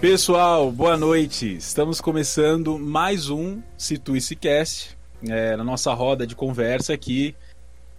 [0.00, 1.56] Pessoal, boa noite.
[1.56, 4.96] Estamos começando mais um Situice Cast,
[5.28, 7.36] é, na nossa roda de conversa aqui,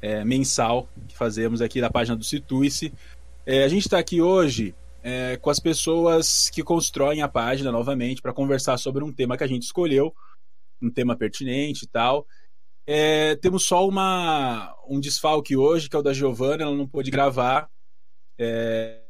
[0.01, 2.91] é, mensal, que fazemos aqui da página do Situice.
[3.45, 4.73] É, a gente está aqui hoje
[5.03, 9.43] é, com as pessoas que constroem a página novamente para conversar sobre um tema que
[9.43, 10.11] a gente escolheu,
[10.81, 12.25] um tema pertinente e tal.
[12.87, 17.11] É, temos só uma, um desfalque hoje, que é o da Giovana, ela não pôde
[17.11, 17.69] gravar.
[18.39, 19.01] É,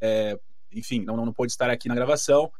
[0.00, 0.36] é,
[0.74, 2.50] enfim, não, não pôde estar aqui na gravação,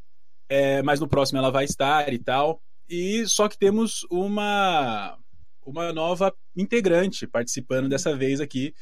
[0.48, 2.60] é, mas no próximo ela vai estar e tal.
[2.88, 5.18] E só que temos uma
[5.66, 8.74] uma nova integrante participando dessa vez aqui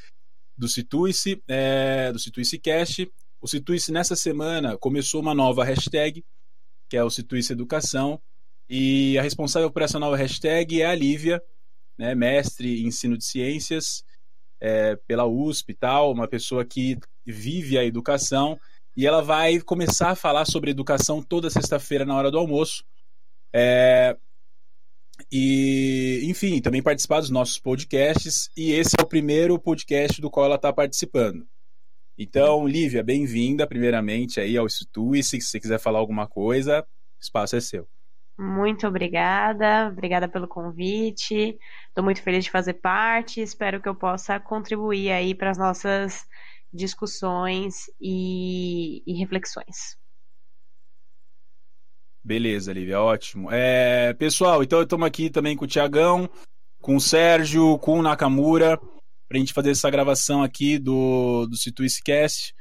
[0.59, 3.11] do Situice, é, do Situice Cast.
[3.41, 6.25] O Situice nessa semana começou uma nova hashtag,
[6.89, 8.21] que é o Situice Educação,
[8.69, 11.43] e a responsável por essa nova hashtag é a Lívia,
[11.99, 14.05] né, mestre em ensino de ciências
[14.61, 16.97] é, pela USP e tal, uma pessoa que
[17.27, 18.59] vive a educação
[18.97, 22.85] e ela vai começar a falar sobre educação toda sexta-feira na hora do almoço.
[23.53, 24.17] É...
[25.31, 28.51] E, enfim, também participar dos nossos podcasts.
[28.57, 31.47] E esse é o primeiro podcast do qual ela está participando.
[32.19, 35.23] Então, Lívia, bem-vinda, primeiramente, aí ao Institui.
[35.23, 37.89] Se você quiser falar alguma coisa, o espaço é seu.
[38.39, 41.59] Muito obrigada, obrigada pelo convite.
[41.89, 43.41] Estou muito feliz de fazer parte.
[43.41, 46.27] Espero que eu possa contribuir aí para as nossas
[46.73, 49.97] discussões e, e reflexões.
[52.25, 53.51] Beleza, Lívia, ótimo.
[53.51, 56.31] É, pessoal, então estamos aqui também com o Tiagão,
[56.81, 61.57] com o Sérgio, com o Nakamura, para a gente fazer essa gravação aqui do, do
[61.57, 62.55] Situicecast.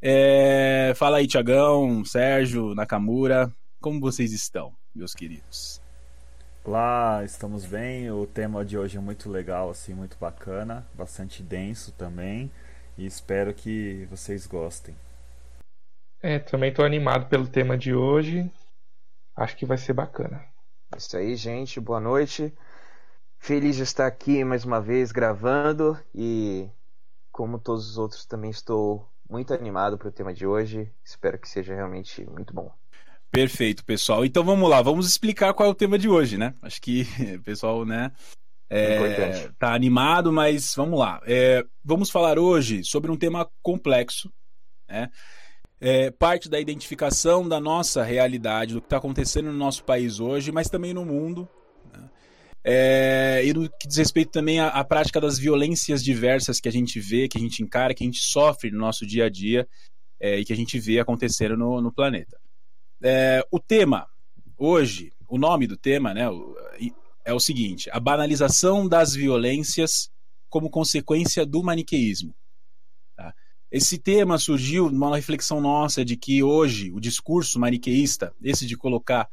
[0.00, 5.82] É, fala aí, Tiagão, Sérgio, Nakamura, como vocês estão, meus queridos?
[6.64, 8.10] Olá, estamos bem.
[8.12, 12.50] O tema de hoje é muito legal, assim, muito bacana, bastante denso também
[13.00, 14.94] e espero que vocês gostem.
[16.22, 18.50] É, também estou animado pelo tema de hoje.
[19.34, 20.44] Acho que vai ser bacana.
[20.94, 21.80] Isso aí, gente.
[21.80, 22.52] Boa noite.
[23.38, 26.68] Feliz de estar aqui mais uma vez gravando e,
[27.32, 30.92] como todos os outros, também estou muito animado para o tema de hoje.
[31.02, 32.70] Espero que seja realmente muito bom.
[33.30, 34.26] Perfeito, pessoal.
[34.26, 36.54] Então vamos lá, vamos explicar qual é o tema de hoje, né?
[36.60, 37.06] Acho que
[37.38, 38.12] o pessoal, né,
[38.70, 41.20] é, tá animado, mas vamos lá.
[41.26, 44.32] É, vamos falar hoje sobre um tema complexo,
[44.88, 45.10] né?
[45.80, 50.52] É, parte da identificação da nossa realidade, do que está acontecendo no nosso país hoje,
[50.52, 51.48] mas também no mundo.
[51.90, 52.10] Né?
[52.62, 56.72] É, e no que diz respeito também à, à, prática das violências diversas que a
[56.72, 59.66] gente vê, que a gente encara, que a gente sofre no nosso dia a dia
[60.20, 62.38] é, e que a gente vê acontecendo no, no planeta.
[63.02, 64.06] É, o tema
[64.58, 66.26] hoje, o nome do tema, né,
[67.24, 70.10] é o seguinte: a banalização das violências
[70.48, 72.34] como consequência do maniqueísmo.
[73.16, 73.32] Tá?
[73.70, 79.28] Esse tema surgiu numa reflexão nossa de que hoje o discurso maniqueísta, esse de colocar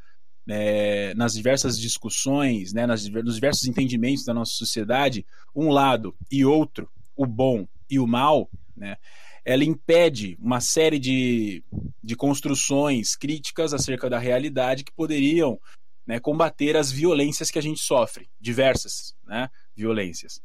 [0.48, 5.25] é, nas diversas discussões, né, nas, nos diversos entendimentos da nossa sociedade,
[5.56, 8.96] um lado e outro, o bom e o mal, né,
[9.44, 11.64] ela impede uma série de,
[12.04, 15.59] de construções críticas acerca da realidade que poderiam
[16.07, 20.40] né, combater as violências que a gente sofre, diversas né, violências.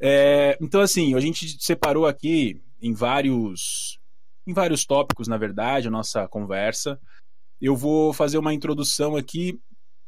[0.00, 3.98] É, então, assim, a gente separou aqui em vários,
[4.46, 7.00] em vários tópicos, na verdade, a nossa conversa.
[7.60, 9.58] Eu vou fazer uma introdução aqui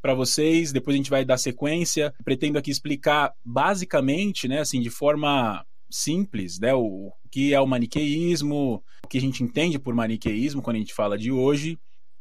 [0.01, 2.13] para vocês, depois a gente vai dar sequência.
[2.23, 7.67] Pretendo aqui explicar basicamente, né, assim, de forma simples, né, o, o que é o
[7.67, 11.77] maniqueísmo, o que a gente entende por maniqueísmo quando a gente fala de hoje,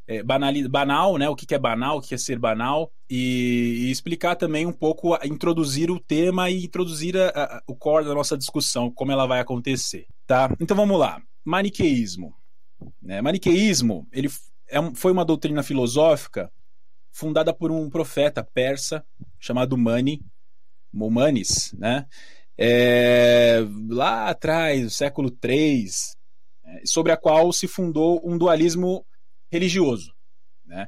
[0.06, 1.28] é, banal, né?
[1.28, 4.72] O que, que é banal, o que é ser banal, e, e, explicar também um
[4.72, 9.27] pouco, introduzir o tema e introduzir a, a, o core da nossa discussão, como ela
[9.27, 10.55] vai acontecer, tá?
[10.61, 11.21] Então vamos lá.
[11.45, 12.34] Maniqueísmo.
[13.03, 13.21] Né?
[13.21, 14.28] Maniqueísmo, ele
[14.69, 16.50] é, foi uma doutrina filosófica
[17.11, 19.05] fundada por um profeta persa
[19.41, 20.22] chamado Mani,
[20.93, 22.06] Manis, né?
[22.59, 25.87] É, lá atrás, no século III,
[26.65, 29.04] é, sobre a qual se fundou um dualismo
[29.51, 30.13] religioso.
[30.65, 30.87] Né?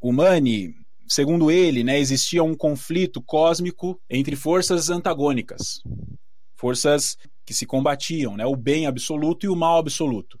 [0.00, 0.74] O Mani,
[1.08, 5.82] segundo ele, né, existia um conflito cósmico entre forças antagônicas,
[6.56, 10.38] forças que se combatiam, né, o bem absoluto e o mal absoluto.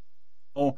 [0.50, 0.74] Então,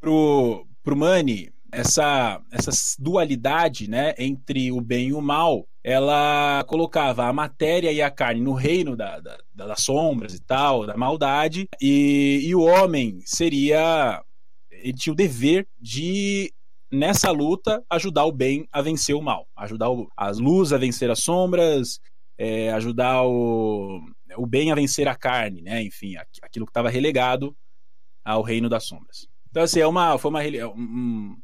[0.00, 7.26] pro, pro Mani, essa, essa dualidade né, entre o bem e o mal, ela colocava
[7.26, 11.68] a matéria e a carne no reino da, da, das sombras e tal, da maldade,
[11.80, 14.22] e, e o homem seria
[14.82, 16.52] ele tinha o dever de
[16.90, 21.10] nessa luta ajudar o bem a vencer o mal, ajudar o, as luzes a vencer
[21.10, 22.00] as sombras,
[22.38, 24.00] é, ajudar o,
[24.36, 25.82] o bem a vencer a carne, né?
[25.82, 27.56] Enfim, aquilo que estava relegado
[28.24, 29.26] ao reino das sombras.
[29.50, 30.42] Então assim é uma foi uma
[30.74, 31.36] um,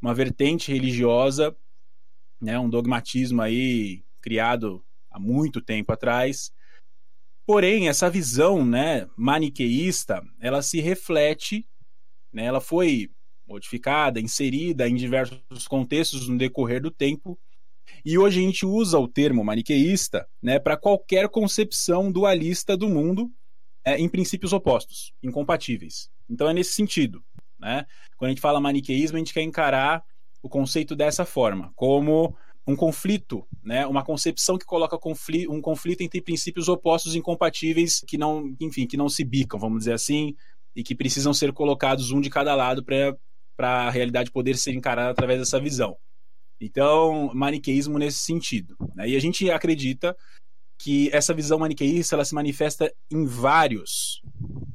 [0.00, 1.56] uma vertente religiosa,
[2.40, 6.52] né, um dogmatismo aí criado há muito tempo atrás.
[7.46, 11.66] Porém, essa visão, né, maniqueísta, ela se reflete,
[12.32, 13.10] né, ela foi
[13.46, 17.38] modificada, inserida em diversos contextos no decorrer do tempo.
[18.04, 23.32] E hoje a gente usa o termo maniqueísta né, para qualquer concepção dualista do mundo
[23.84, 26.10] é, em princípios opostos, incompatíveis.
[26.28, 27.24] Então é nesse sentido.
[27.58, 27.86] Né?
[28.16, 30.04] Quando a gente fala maniqueísmo, a gente quer encarar
[30.42, 32.36] o conceito dessa forma, como
[32.66, 33.86] um conflito, né?
[33.86, 38.96] uma concepção que coloca conflito, um conflito entre princípios opostos incompatíveis que não, enfim, que
[38.96, 40.36] não se bicam, vamos dizer assim,
[40.78, 43.16] e que precisam ser colocados um de cada lado para
[43.58, 45.96] a realidade poder ser encarada através dessa visão.
[46.60, 48.76] Então, maniqueísmo nesse sentido.
[48.94, 49.08] Né?
[49.08, 50.16] E a gente acredita
[50.80, 54.22] que essa visão maniqueísta ela se manifesta em vários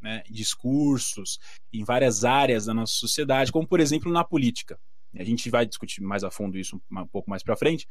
[0.02, 1.40] né, discursos,
[1.72, 4.78] em várias áreas da nossa sociedade, como por exemplo na política.
[5.18, 7.88] A gente vai discutir mais a fundo isso um pouco mais para frente,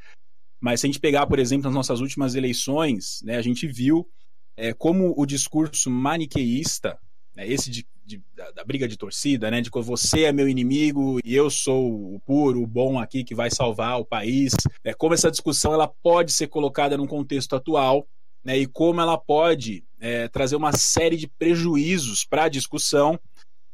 [0.61, 4.07] mas se a gente pegar, por exemplo, as nossas últimas eleições, né, a gente viu
[4.55, 6.99] é, como o discurso maniqueísta,
[7.35, 10.49] né, esse de, de, da, da, briga de torcida, né, de que você é meu
[10.49, 14.53] inimigo e eu sou o puro, o bom aqui que vai salvar o país,
[14.85, 18.07] né, como essa discussão ela pode ser colocada num contexto atual
[18.45, 23.19] né, e como ela pode é, trazer uma série de prejuízos para a discussão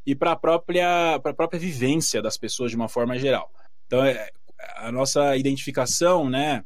[0.07, 3.51] e para a própria, própria vivência das pessoas de uma forma geral.
[3.87, 4.31] Então, é,
[4.77, 6.65] a nossa identificação né,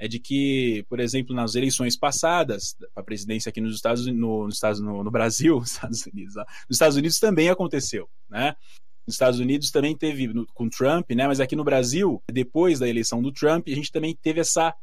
[0.00, 4.54] é de que, por exemplo, nas eleições passadas, a presidência aqui nos Estados, no, nos
[4.54, 8.56] Estados no, no Brasil, Estados Unidos, nos Estados Unidos também aconteceu, né?
[9.06, 11.26] Nos Estados Unidos também teve no, com Trump, né?
[11.26, 14.74] Mas aqui no Brasil, depois da eleição do Trump, a gente também teve essa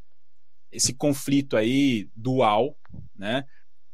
[0.72, 2.78] esse conflito aí dual,
[3.16, 3.44] né?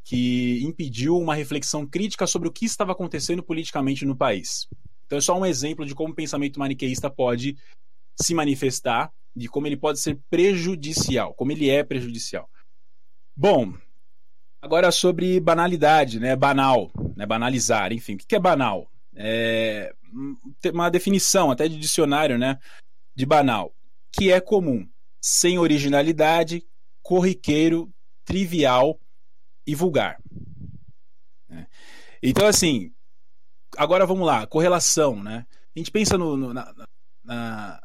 [0.04, 4.68] Que impediu uma reflexão crítica sobre o que estava acontecendo politicamente no país.
[5.06, 7.56] Então é só um exemplo de como o pensamento maniqueísta pode
[8.20, 12.50] se manifestar, de como ele pode ser prejudicial, como ele é prejudicial.
[13.36, 13.74] Bom,
[14.62, 16.36] agora sobre banalidade, né?
[16.36, 17.26] Banal, né?
[17.26, 18.90] Banalizar, enfim, o que é banal?
[19.16, 19.94] É
[20.72, 22.60] uma definição até de dicionário, né?
[23.16, 23.76] De banal,
[24.12, 24.88] que é comum,
[25.22, 26.64] sem originalidade,
[27.02, 27.92] corriqueiro,
[28.24, 29.00] trivial
[29.66, 30.22] e vulgar.
[31.50, 31.68] Né?
[32.22, 32.94] Então, assim,
[33.78, 35.46] agora vamos lá, correlação, né?
[35.76, 36.74] A gente pensa no, no, na,
[37.24, 37.82] na,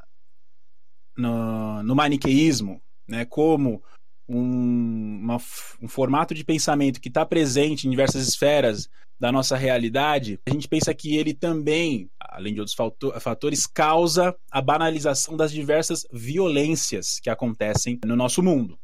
[1.19, 3.82] no, no maniqueísmo, né, como
[4.29, 5.37] um, uma,
[5.82, 8.88] um formato de pensamento que está presente em diversas esferas
[9.19, 12.76] da nossa realidade, a gente pensa que ele também, além de outros
[13.20, 18.79] fatores, causa a banalização das diversas violências que acontecem no nosso mundo.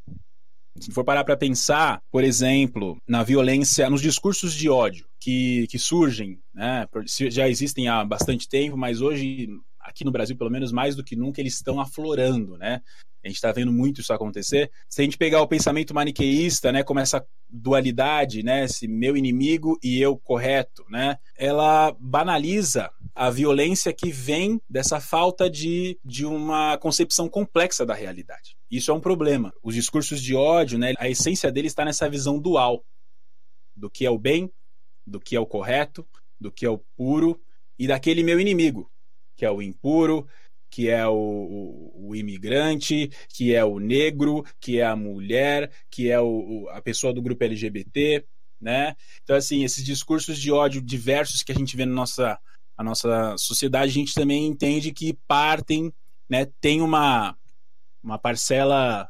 [0.80, 5.78] Se for parar para pensar, por exemplo, na violência, nos discursos de ódio que, que
[5.78, 9.48] surgem, né, já existem há bastante tempo, mas hoje
[9.84, 12.80] aqui no Brasil, pelo menos mais do que nunca, eles estão aflorando, né?
[13.22, 14.70] A gente está vendo muito isso acontecer.
[14.88, 19.78] Se a gente pegar o pensamento maniqueísta, né, como essa dualidade, né, esse meu inimigo
[19.82, 26.76] e eu correto, né, ela banaliza a violência que vem dessa falta de, de uma
[26.76, 28.56] concepção complexa da realidade.
[28.70, 29.54] Isso é um problema.
[29.62, 32.84] Os discursos de ódio, né, a essência dele está nessa visão dual
[33.74, 34.52] do que é o bem,
[35.06, 36.06] do que é o correto,
[36.38, 37.40] do que é o puro
[37.78, 38.90] e daquele meu inimigo,
[39.36, 40.26] que é o impuro,
[40.74, 46.10] que é o, o, o, imigrante, que é o negro, que é a mulher, que
[46.10, 48.24] é o, a pessoa do grupo LGBT,
[48.60, 48.96] né?
[49.22, 52.38] Então, assim, esses discursos de ódio diversos que a gente vê na nossa,
[52.76, 55.92] na nossa sociedade, a gente também entende que partem,
[56.28, 56.46] né?
[56.60, 57.36] Tem uma,
[58.02, 59.08] uma parcela...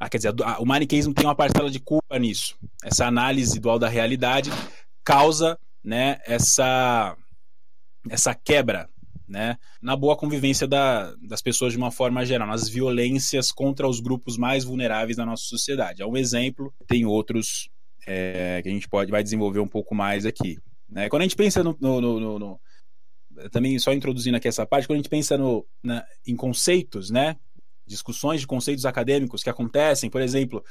[0.00, 2.56] Ah, quer dizer, o maniqueísmo tem uma parcela de culpa nisso.
[2.82, 4.48] Essa análise dual da realidade
[5.04, 7.16] causa né, essa,
[8.08, 8.88] essa quebra
[9.28, 14.00] né, na boa convivência da, das pessoas de uma forma geral, nas violências contra os
[14.00, 16.02] grupos mais vulneráveis da nossa sociedade.
[16.02, 17.68] É um exemplo, tem outros
[18.06, 20.58] é, que a gente pode vai desenvolver um pouco mais aqui.
[20.88, 21.08] Né?
[21.08, 22.60] Quando a gente pensa no, no, no, no
[23.52, 27.36] também só introduzindo aqui essa parte, quando a gente pensa no, na, em conceitos, né,
[27.86, 30.64] discussões de conceitos acadêmicos que acontecem, por exemplo,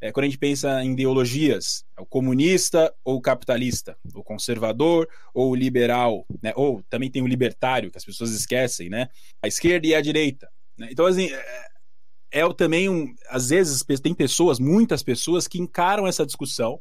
[0.00, 5.06] é, quando a gente pensa em ideologias, é o comunista ou o capitalista, o conservador
[5.34, 6.52] ou o liberal, né?
[6.56, 9.08] ou também tem o libertário, que as pessoas esquecem, né?
[9.42, 10.50] a esquerda e a direita.
[10.78, 10.88] Né?
[10.90, 13.14] Então, assim, é, é também um.
[13.28, 16.80] Às vezes, tem pessoas, muitas pessoas, que encaram essa discussão,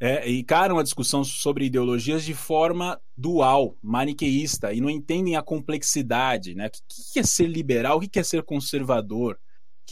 [0.00, 6.56] é, encaram a discussão sobre ideologias de forma dual, maniqueísta, e não entendem a complexidade.
[6.56, 6.66] Né?
[6.66, 9.38] O que é ser liberal, o que é ser conservador?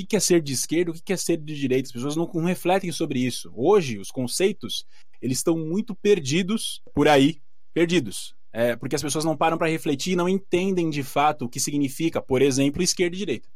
[0.04, 1.88] O que é ser de esquerda, o que é ser de direita.
[1.88, 3.52] As pessoas não, não refletem sobre isso.
[3.54, 4.84] Hoje, os conceitos
[5.20, 7.40] eles estão muito perdidos por aí,
[7.74, 8.34] perdidos.
[8.52, 11.60] é, porque as pessoas não param para refletir e não entendem de fato o que
[11.60, 13.48] significa, por exemplo, esquerda e direita.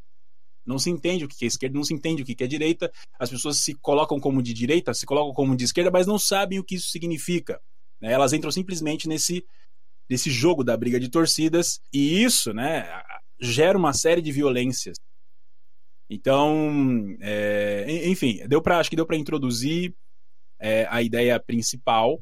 [0.64, 2.90] Não se entende o que é esquerda, não se entende o que é direita.
[3.18, 6.58] As pessoas se colocam como de direita, se colocam como de esquerda, mas não sabem
[6.58, 7.60] o que isso significa.
[8.00, 8.12] Né?
[8.12, 9.44] Elas entram simplesmente nesse,
[10.08, 12.88] nesse jogo da briga de torcidas e isso né,
[13.40, 14.96] gera uma série de violências.
[16.08, 19.94] Então, é, enfim, deu pra, acho que deu para introduzir
[20.60, 22.20] é, a ideia principal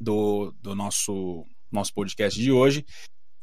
[0.00, 2.84] do, do nosso, nosso podcast de hoje.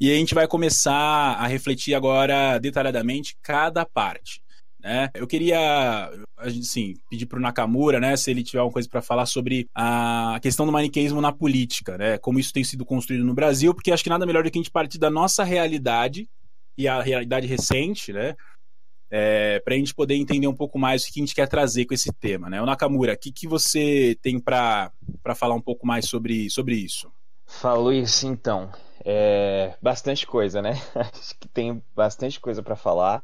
[0.00, 4.40] E a gente vai começar a refletir agora detalhadamente cada parte.
[4.82, 5.10] Né?
[5.14, 9.26] Eu queria, assim, pedir para o Nakamura, né, se ele tiver alguma coisa para falar
[9.26, 13.74] sobre a questão do maniqueísmo na política, né, como isso tem sido construído no Brasil,
[13.74, 16.26] porque acho que nada melhor do que a gente partir da nossa realidade
[16.78, 18.34] e a realidade recente, né,
[19.10, 21.84] é, para a gente poder entender um pouco mais o que a gente quer trazer
[21.84, 22.48] com esse tema.
[22.48, 22.62] Né?
[22.62, 24.92] O Nakamura, o que, que você tem para
[25.34, 27.10] falar um pouco mais sobre, sobre isso?
[27.46, 28.70] Falou isso então.
[29.04, 30.72] É, bastante coisa, né?
[30.94, 33.22] Acho que tem bastante coisa para falar.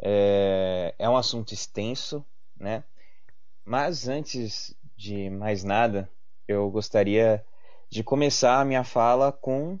[0.00, 2.24] É, é um assunto extenso,
[2.56, 2.84] né?
[3.64, 6.08] Mas antes de mais nada,
[6.46, 7.44] eu gostaria
[7.88, 9.78] de começar a minha fala com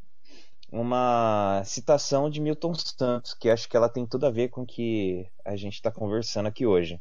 [0.70, 4.66] uma citação de Milton Santos, que acho que ela tem tudo a ver com o
[4.66, 7.00] que a gente está conversando aqui hoje.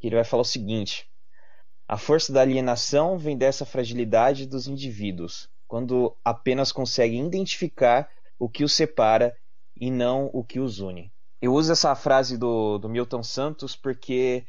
[0.00, 1.08] Ele vai falar o seguinte:
[1.86, 8.64] a força da alienação vem dessa fragilidade dos indivíduos, quando apenas conseguem identificar o que
[8.64, 9.36] os separa
[9.76, 11.12] e não o que os une.
[11.40, 14.44] Eu uso essa frase do, do Milton Santos porque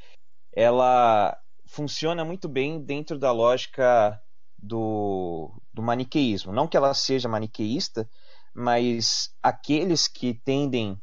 [0.52, 4.22] ela funciona muito bem dentro da lógica
[4.58, 6.52] do, do maniqueísmo.
[6.52, 8.10] Não que ela seja maniqueísta,
[8.54, 11.02] mas aqueles que tendem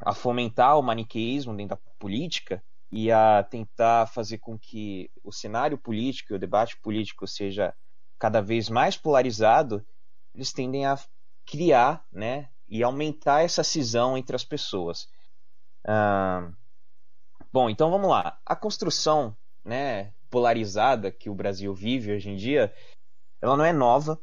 [0.00, 5.76] a fomentar o maniqueísmo dentro da política e a tentar fazer com que o cenário
[5.76, 7.74] político e o debate político seja
[8.18, 9.84] cada vez mais polarizado,
[10.34, 10.98] eles tendem a
[11.46, 15.08] criar, né, e aumentar essa cisão entre as pessoas.
[15.86, 16.50] Ah,
[17.52, 18.38] bom, então vamos lá.
[18.44, 22.74] A construção, né, polarizada que o Brasil vive hoje em dia,
[23.40, 24.20] ela não é nova,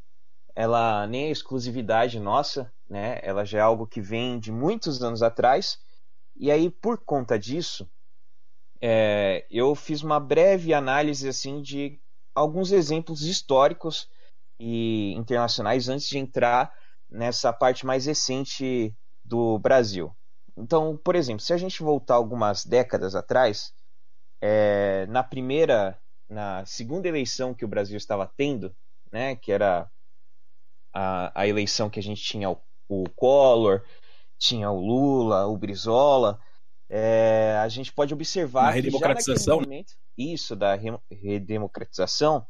[0.56, 3.20] ela nem é exclusividade nossa, né?
[3.22, 5.78] Ela já é algo que vem de muitos anos atrás.
[6.36, 7.90] E aí, por conta disso,
[8.82, 12.00] é, eu fiz uma breve análise assim de
[12.34, 14.10] alguns exemplos históricos
[14.60, 16.74] e internacionais antes de entrar
[17.10, 20.16] nessa parte mais recente do Brasil.
[20.58, 23.74] Então, por exemplo, se a gente voltar algumas décadas atrás,
[24.42, 28.74] é, na primeira, na segunda eleição que o Brasil estava tendo,
[29.12, 29.90] né, que era
[30.96, 33.84] a, a eleição que a gente tinha o, o Collor,
[34.40, 36.40] tinha o Lula, o Brizola,
[36.90, 39.60] é, a gente pode observar que redemocratização.
[39.60, 40.80] momento, isso da
[41.12, 42.48] redemocratização,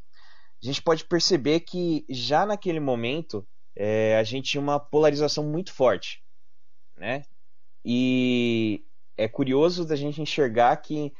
[0.62, 5.72] a gente pode perceber que já naquele momento é, a gente tinha uma polarização muito
[5.72, 6.22] forte,
[6.96, 7.24] né?
[7.84, 8.84] E
[9.16, 11.12] é curioso da gente enxergar que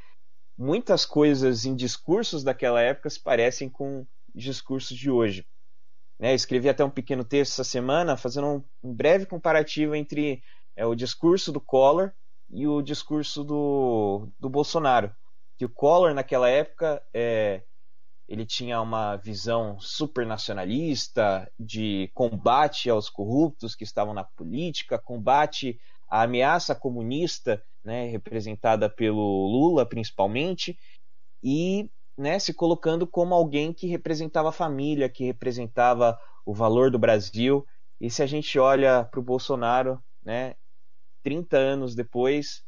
[0.57, 5.47] muitas coisas em discursos daquela época se parecem com discursos de hoje.
[6.19, 6.35] Né?
[6.35, 10.43] Escrevi até um pequeno texto essa semana fazendo um, um breve comparativo entre
[10.75, 12.13] é, o discurso do Collor
[12.51, 15.15] e o discurso do, do Bolsonaro.
[15.59, 17.63] Que o Collor, naquela época, é,
[18.29, 26.23] ele tinha uma visão supernacionalista de combate aos corruptos que estavam na política, combate à
[26.23, 30.77] ameaça comunista, né, representada pelo Lula principalmente,
[31.43, 36.99] e né, se colocando como alguém que representava a família, que representava o valor do
[36.99, 37.67] Brasil.
[38.01, 40.55] E se a gente olha para o Bolsonaro, né,
[41.23, 42.63] 30 anos depois,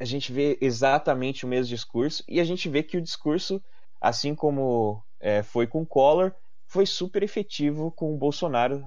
[0.00, 3.62] a gente vê exatamente o mesmo discurso e a gente vê que o discurso,
[4.00, 6.34] assim como é, foi com Collor,
[6.66, 8.84] foi super efetivo com o Bolsonaro,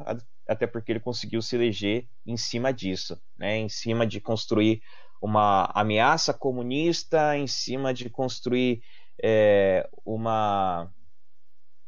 [0.48, 4.82] até porque ele conseguiu se eleger em cima disso, né, em cima de construir
[5.22, 8.82] uma ameaça comunista, em cima de construir
[9.22, 10.92] é, uma,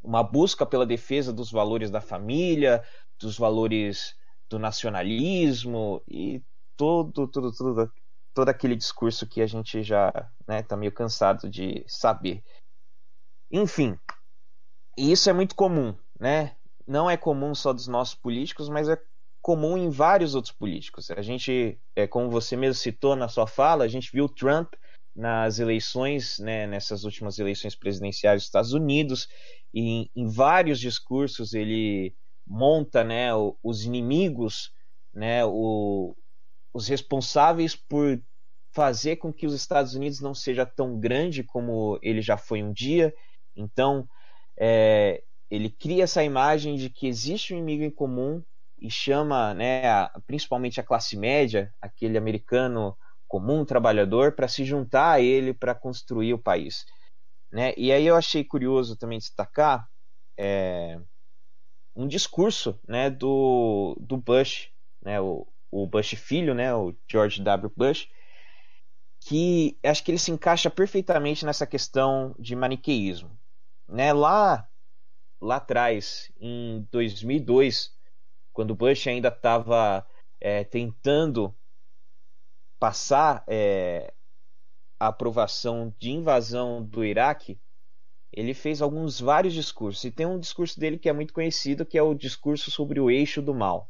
[0.01, 2.83] uma busca pela defesa dos valores da família,
[3.19, 4.15] dos valores
[4.49, 6.41] do nacionalismo e
[6.75, 7.91] todo, tudo, tudo,
[8.33, 12.43] todo aquele discurso que a gente já está né, tá meio cansado de saber.
[13.51, 13.97] Enfim,
[14.97, 16.55] isso é muito comum, né?
[16.87, 18.97] Não é comum só dos nossos políticos, mas é
[19.41, 21.09] comum em vários outros políticos.
[21.11, 24.73] A gente, é, como você mesmo citou na sua fala, a gente viu Trump
[25.15, 29.27] nas eleições, né, nessas últimas eleições presidenciais dos Estados Unidos,
[29.73, 33.29] e em, em vários discursos ele monta né,
[33.63, 34.71] os inimigos,
[35.13, 36.15] né, o,
[36.73, 38.21] os responsáveis por
[38.71, 42.71] fazer com que os Estados Unidos não seja tão grande como ele já foi um
[42.71, 43.13] dia.
[43.55, 44.07] Então,
[44.57, 48.43] é, ele cria essa imagem de que existe um inimigo em comum
[48.79, 52.95] e chama, né, a, principalmente a classe média, aquele americano
[53.29, 56.83] comum, trabalhador, para se juntar a ele para construir o país.
[57.51, 57.73] Né?
[57.77, 59.87] E aí eu achei curioso também destacar
[60.37, 60.99] é,
[61.95, 64.69] um discurso né, do, do Bush,
[65.01, 67.71] né, o, o Bush filho, né, o George W.
[67.77, 68.09] Bush,
[69.21, 73.37] que acho que ele se encaixa perfeitamente nessa questão de maniqueísmo.
[73.87, 74.11] Né?
[74.11, 74.67] Lá,
[75.39, 77.91] lá atrás, em 2002,
[78.53, 80.05] quando Bush ainda estava
[80.39, 81.55] é, tentando
[82.79, 84.13] passar é,
[84.99, 87.59] a aprovação de invasão do Iraque,
[88.31, 90.03] ele fez alguns vários discursos.
[90.03, 93.09] E tem um discurso dele que é muito conhecido, que é o discurso sobre o
[93.09, 93.89] eixo do mal.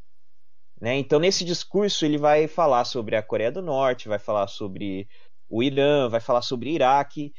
[0.79, 0.97] Né?
[0.97, 5.09] Então, nesse discurso, ele vai falar sobre a Coreia do Norte, vai falar sobre
[5.49, 7.33] o Irã, vai falar sobre o Iraque.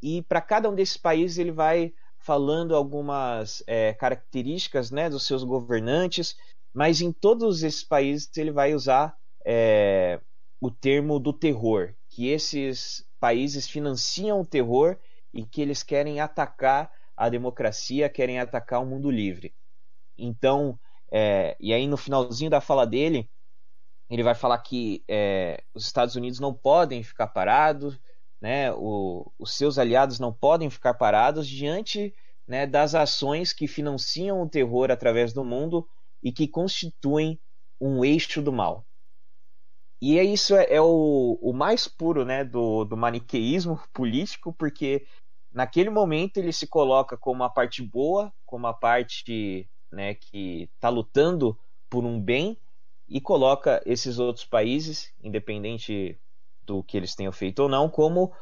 [0.00, 5.42] E para cada um desses países, ele vai falando algumas é, características né, dos seus
[5.42, 6.36] governantes,
[6.72, 10.20] mas em todos esses países ele vai usar é,
[10.60, 14.96] o termo do terror, que esses países financiam o terror
[15.32, 19.54] e que eles querem atacar a democracia, querem atacar o mundo livre.
[20.16, 20.78] Então,
[21.10, 23.30] é, e aí no finalzinho da fala dele,
[24.10, 27.98] ele vai falar que é, os Estados Unidos não podem ficar parados,
[28.40, 32.14] né, o, os seus aliados não podem ficar parados diante
[32.46, 35.86] né, das ações que financiam o terror através do mundo
[36.22, 37.38] e que constituem
[37.80, 38.87] um eixo do mal.
[40.00, 45.04] E é isso é, é o, o, mais puro né, do, do maniqueísmo político, porque
[45.52, 50.88] naquele momento ele se coloca como a parte boa, como a parte né, que está
[50.88, 51.58] lutando
[51.90, 52.56] por um bem,
[53.08, 56.18] e coloca esses outros países, independente
[56.62, 58.32] do que eles tenham feito ou não, como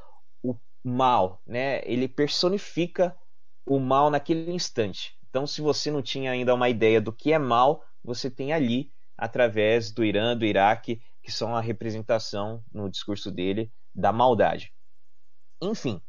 [0.42, 1.40] o mal.
[1.46, 1.80] Né?
[1.84, 3.16] Ele personifica
[3.64, 5.16] o mal naquele instante.
[5.30, 8.90] Então, se você não tinha ainda uma ideia do que é mal, você tem ali,
[9.16, 14.72] através do Irã, do Iraque, que são a representação no discurso dele da maldade.
[15.60, 16.00] Enfim,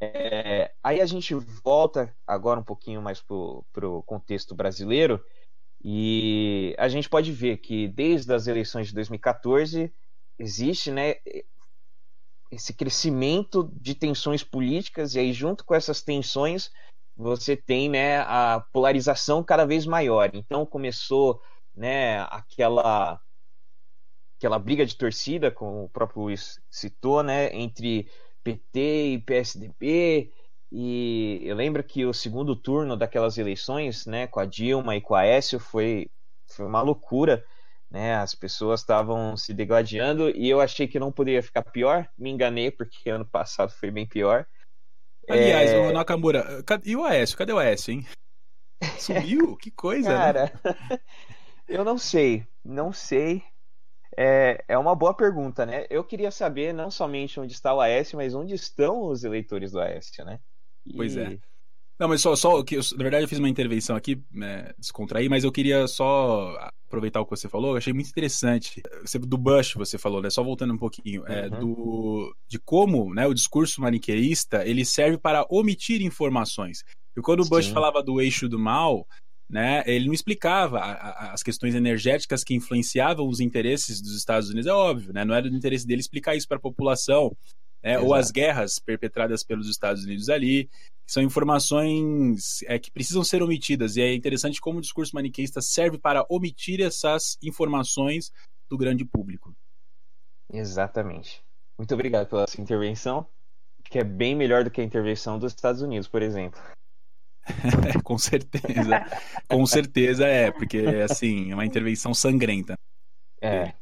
[0.00, 5.20] é, aí a gente volta agora um pouquinho mais para o contexto brasileiro
[5.82, 9.92] e a gente pode ver que desde as eleições de 2014
[10.38, 11.16] existe né,
[12.48, 16.70] esse crescimento de tensões políticas e aí junto com essas tensões
[17.16, 20.30] você tem né, a polarização cada vez maior.
[20.34, 21.42] Então começou
[21.74, 23.20] né, aquela
[24.36, 28.08] aquela briga de torcida, como o próprio Luiz citou, né, entre
[28.44, 30.32] PT e PSDB.
[30.70, 35.14] E eu lembro que o segundo turno daquelas eleições, né, com a Dilma e com
[35.14, 36.10] a Aécio, foi,
[36.46, 37.44] foi uma loucura.
[37.88, 42.08] Né, as pessoas estavam se degladiando e eu achei que não poderia ficar pior.
[42.18, 44.46] Me enganei, porque ano passado foi bem pior.
[45.28, 45.88] Aliás, é...
[45.88, 47.36] o Nakamura, e o Aécio?
[47.36, 48.06] Cadê o Aécio, hein?
[48.98, 49.56] Sumiu?
[49.56, 50.16] que coisa, né?
[50.16, 51.00] Cara, né?
[51.66, 53.42] eu não sei, não sei.
[54.16, 55.86] É, é uma boa pergunta, né?
[55.90, 59.80] Eu queria saber não somente onde está o Aécio, mas onde estão os eleitores do
[59.80, 60.40] Aécio, né?
[60.86, 60.96] E...
[60.96, 61.38] Pois é.
[61.98, 65.44] Não, mas só, só que na verdade eu fiz uma intervenção aqui, né, descontrair, mas
[65.44, 66.54] eu queria só
[66.86, 68.82] aproveitar o que você falou, eu achei muito interessante.
[69.02, 70.30] Você, do Bush, você falou, né?
[70.30, 71.46] Só voltando um pouquinho, é, uhum.
[71.46, 76.84] é, do, de como né, o discurso maniqueísta ele serve para omitir informações.
[77.16, 77.72] E quando o Bush Sim.
[77.72, 79.06] falava do eixo do mal,
[79.48, 79.82] né?
[79.86, 84.66] Ele não explicava a, a, as questões energéticas que influenciavam os interesses dos Estados Unidos,
[84.66, 85.24] é óbvio, né?
[85.24, 87.36] Não era do interesse dele explicar isso para a população,
[87.82, 87.98] né?
[87.98, 90.68] ou as guerras perpetradas pelos Estados Unidos ali.
[91.08, 95.96] São informações é, que precisam ser omitidas, e é interessante como o discurso maniqueísta serve
[95.96, 98.32] para omitir essas informações
[98.68, 99.54] do grande público.
[100.52, 101.40] Exatamente.
[101.78, 103.24] Muito obrigado pela sua intervenção,
[103.84, 106.60] que é bem melhor do que a intervenção dos Estados Unidos, por exemplo.
[108.04, 109.04] com certeza.
[109.48, 110.78] Com certeza é, porque
[111.08, 112.78] assim, é uma intervenção sangrenta.
[113.40, 113.72] É,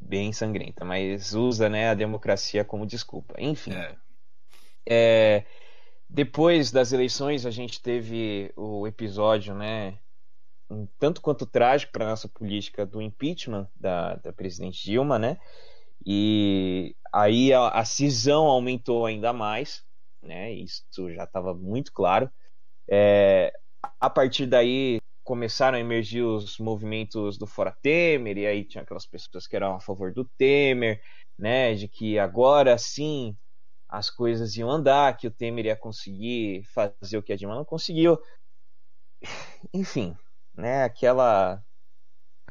[0.00, 3.34] bem sangrenta, mas usa né, a democracia como desculpa.
[3.38, 3.72] Enfim.
[3.72, 3.96] É.
[4.88, 5.44] É,
[6.08, 9.98] depois das eleições, a gente teve o episódio, né,
[10.70, 15.38] um tanto quanto trágico para nossa política do impeachment da, da presidente Dilma, né?
[16.04, 19.84] E aí a, a cisão aumentou ainda mais,
[20.22, 20.52] né?
[20.52, 22.30] Isso já estava muito claro.
[22.94, 23.50] É,
[23.98, 29.06] a partir daí começaram a emergir os movimentos do Fora Temer, e aí tinha aquelas
[29.06, 31.00] pessoas que eram a favor do Temer,
[31.38, 33.34] né, de que agora sim
[33.88, 37.64] as coisas iam andar, que o Temer ia conseguir fazer o que a Dilma não
[37.64, 38.18] conseguiu.
[39.72, 40.14] Enfim,
[40.54, 41.64] né, aquela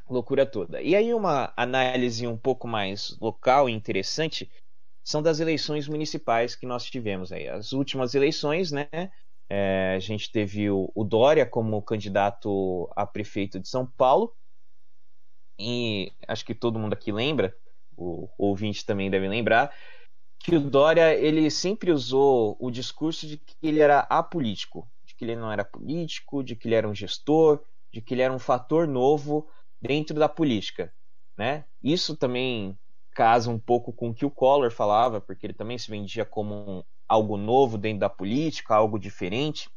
[0.09, 0.81] loucura toda.
[0.81, 4.51] E aí uma análise um pouco mais local e interessante
[5.03, 7.47] são das eleições municipais que nós tivemos aí.
[7.47, 8.87] As últimas eleições, né,
[9.53, 14.33] é, a gente teve o, o, Dória como candidato a prefeito de São Paulo.
[15.59, 17.53] E acho que todo mundo aqui lembra,
[17.97, 19.75] o, o ouvinte também deve lembrar,
[20.39, 25.25] que o Dória ele sempre usou o discurso de que ele era apolítico, de que
[25.25, 27.61] ele não era político, de que ele era um gestor,
[27.91, 29.49] de que ele era um fator novo
[29.81, 30.93] dentro da política.
[31.37, 31.65] Né?
[31.83, 32.79] Isso também
[33.13, 36.85] casa um pouco com o que o Collor falava, porque ele também se vendia como
[37.11, 39.69] algo novo dentro da política, algo diferente.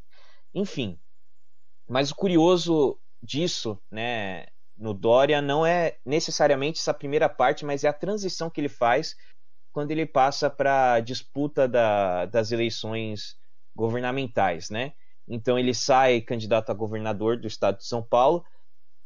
[0.55, 0.97] Enfim.
[1.89, 7.89] Mas o curioso disso, né, no Dória não é necessariamente essa primeira parte, mas é
[7.89, 9.17] a transição que ele faz
[9.73, 13.37] quando ele passa para a disputa da, das eleições
[13.75, 14.93] governamentais, né?
[15.27, 18.45] Então ele sai candidato a governador do estado de São Paulo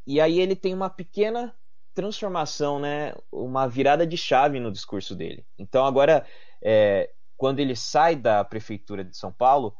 [0.06, 1.56] e aí ele tem uma pequena
[1.94, 3.14] transformação, né?
[3.32, 5.46] Uma virada de chave no discurso dele.
[5.58, 6.26] Então agora,
[6.62, 9.74] é, quando ele sai da prefeitura de São Paulo,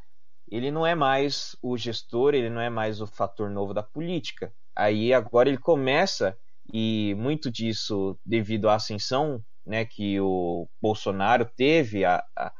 [0.49, 4.55] ele não é mais o gestor, ele não é mais o fator novo da política.
[4.75, 6.39] Aí agora ele começa
[6.73, 9.85] e muito disso devido à ascensão, né?
[9.85, 12.53] Que o Bolsonaro teve a, a,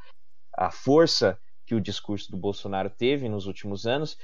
[0.53, 4.17] a força que o discurso do Bolsonaro teve nos últimos anos.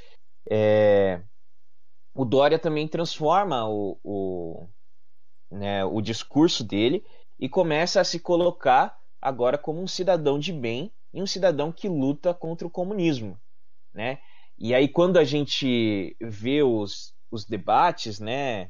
[0.50, 1.24] É,
[2.14, 4.68] o Dória também transforma o, o,
[5.50, 7.04] né, o discurso dele
[7.40, 11.90] e começa a se colocar agora como um cidadão de bem e um cidadão que
[11.90, 13.40] luta contra o comunismo,
[13.92, 14.20] né?
[14.58, 18.70] E aí quando a gente vê os, os debates, né,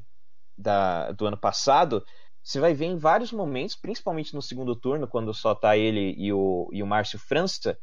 [0.57, 2.05] da, do ano passado,
[2.41, 6.31] você vai ver em vários momentos, principalmente no segundo turno, quando só tá ele e
[6.31, 7.77] o, e o Márcio França,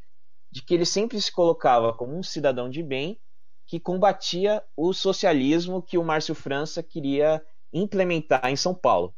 [0.51, 3.21] de que ele sempre se colocava como um cidadão de bem
[3.67, 9.15] que combatia o socialismo que o Márcio França queria implementar em São Paulo.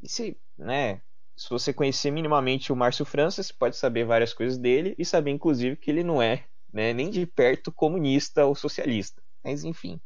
[0.00, 1.02] E se, né,
[1.36, 5.30] se você conhecer minimamente o Márcio França, você pode saber várias coisas dele e saber,
[5.30, 9.22] inclusive, que ele não é né, nem de perto comunista ou socialista.
[9.44, 10.00] Mas, enfim.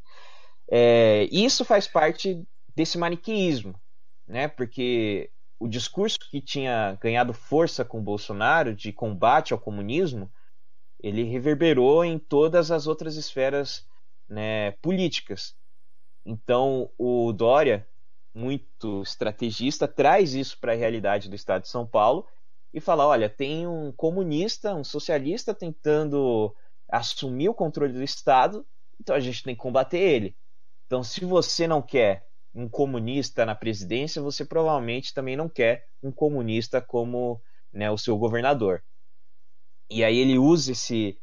[0.70, 3.80] É, isso faz parte desse maniqueísmo,
[4.26, 10.30] né, porque o discurso que tinha ganhado força com Bolsonaro de combate ao comunismo,
[11.00, 13.86] ele reverberou em todas as outras esferas
[14.28, 15.54] né, políticas.
[16.24, 17.88] Então, o Dória,
[18.36, 22.26] muito estrategista, traz isso para a realidade do estado de São Paulo
[22.72, 26.54] e fala: olha, tem um comunista, um socialista tentando
[26.86, 28.66] assumir o controle do estado,
[29.00, 30.36] então a gente tem que combater ele.
[30.84, 36.12] Então, se você não quer um comunista na presidência, você provavelmente também não quer um
[36.12, 37.40] comunista como
[37.72, 38.84] né, o seu governador.
[39.90, 41.18] E aí ele usa esse,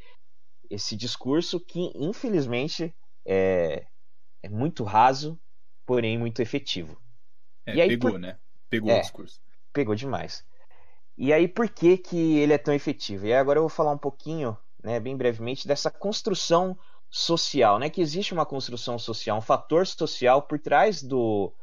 [0.69, 2.93] esse discurso que, infelizmente,
[3.25, 3.85] é,
[4.41, 5.39] é muito raso,
[5.85, 7.02] porém muito efetivo.
[7.65, 8.19] É, e aí, pegou, por...
[8.19, 8.37] né?
[8.69, 9.41] Pegou é, o discurso.
[9.71, 10.45] Pegou demais.
[11.17, 13.25] E aí, por que, que ele é tão efetivo?
[13.25, 16.77] E agora eu vou falar um pouquinho, né, bem brevemente, dessa construção
[17.09, 17.89] social, né?
[17.89, 21.53] Que existe uma construção social, um fator social por trás do,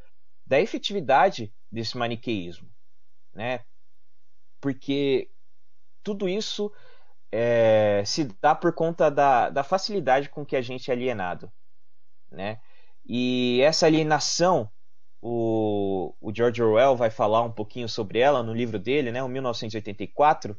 [0.46, 2.68] da efetividade desse maniqueísmo,
[3.34, 3.64] né?
[4.60, 5.30] Porque
[6.02, 6.72] tudo isso
[7.32, 11.50] é, se dá por conta da, da facilidade com que a gente é alienado
[12.30, 12.60] né?
[13.04, 14.70] E essa alienação,
[15.20, 19.28] o, o George Orwell vai falar um pouquinho sobre ela no livro dele, né, o
[19.28, 20.56] 1984.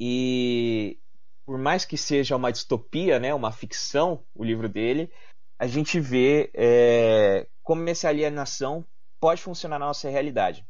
[0.00, 0.98] E
[1.44, 5.10] por mais que seja uma distopia, né, uma ficção, o livro dele,
[5.58, 8.84] a gente vê é, como essa alienação
[9.20, 10.66] pode funcionar na nossa realidade.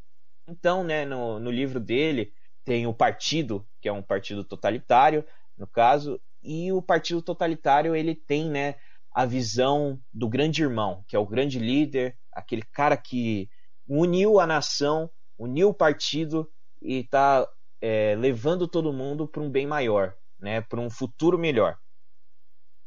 [0.49, 2.33] Então, né, no, no livro dele
[2.65, 5.25] tem o partido, que é um partido totalitário,
[5.57, 8.77] no caso, e o partido totalitário ele tem, né,
[9.13, 13.49] a visão do grande irmão, que é o grande líder, aquele cara que
[13.89, 17.49] uniu a nação, uniu o partido e está
[17.81, 21.77] é, levando todo mundo para um bem maior, né, para um futuro melhor.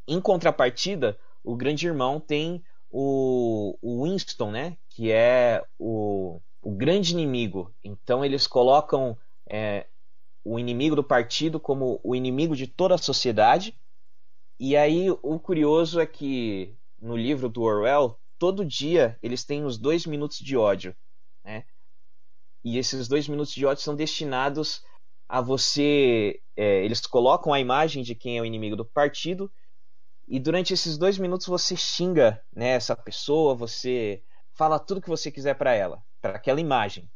[0.08, 7.14] Em contrapartida, o grande irmão tem o, o Winston, né, que é o, o grande
[7.14, 7.74] inimigo.
[7.84, 9.18] Então eles colocam
[9.50, 9.88] é,
[10.44, 13.76] o inimigo do partido como o inimigo de toda a sociedade
[14.64, 19.76] e aí o curioso é que no livro do Orwell, todo dia eles têm os
[19.76, 20.96] dois minutos de ódio,
[21.44, 21.66] né?
[22.64, 24.84] E esses dois minutos de ódio são destinados
[25.28, 26.40] a você.
[26.56, 29.52] É, eles colocam a imagem de quem é o inimigo do partido
[30.28, 35.32] e durante esses dois minutos você xinga né, essa pessoa, você fala tudo que você
[35.32, 37.10] quiser para ela, para aquela imagem,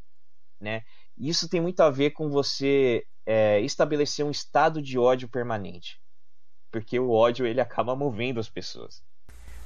[0.60, 0.84] né?
[1.16, 6.04] Isso tem muito a ver com você é, estabelecer um estado de ódio permanente
[6.76, 9.02] porque o ódio ele acaba movendo as pessoas.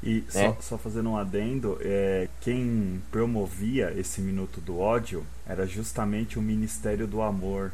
[0.04, 0.54] E né?
[0.54, 6.42] só, só, fazendo um adendo, é, quem promovia esse minuto do ódio era justamente o
[6.42, 7.72] Ministério do Amor.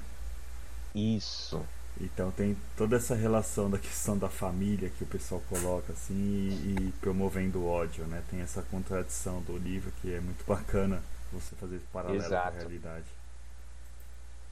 [0.95, 1.61] Isso.
[1.99, 6.75] Então tem toda essa relação da questão da família que o pessoal coloca assim e,
[6.79, 8.23] e promovendo o ódio, né?
[8.31, 12.51] Tem essa contradição do livro que é muito bacana você fazer esse paralelo Exato.
[12.51, 13.05] com a realidade.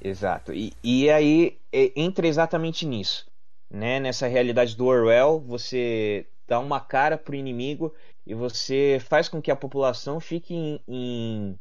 [0.02, 0.54] Exato.
[0.54, 1.58] E, e aí
[1.96, 3.26] entra exatamente nisso,
[3.73, 3.99] né?
[3.99, 7.93] Nessa realidade do Orwell, você dá uma cara pro inimigo
[8.25, 11.59] e você faz com que a população fique em, em,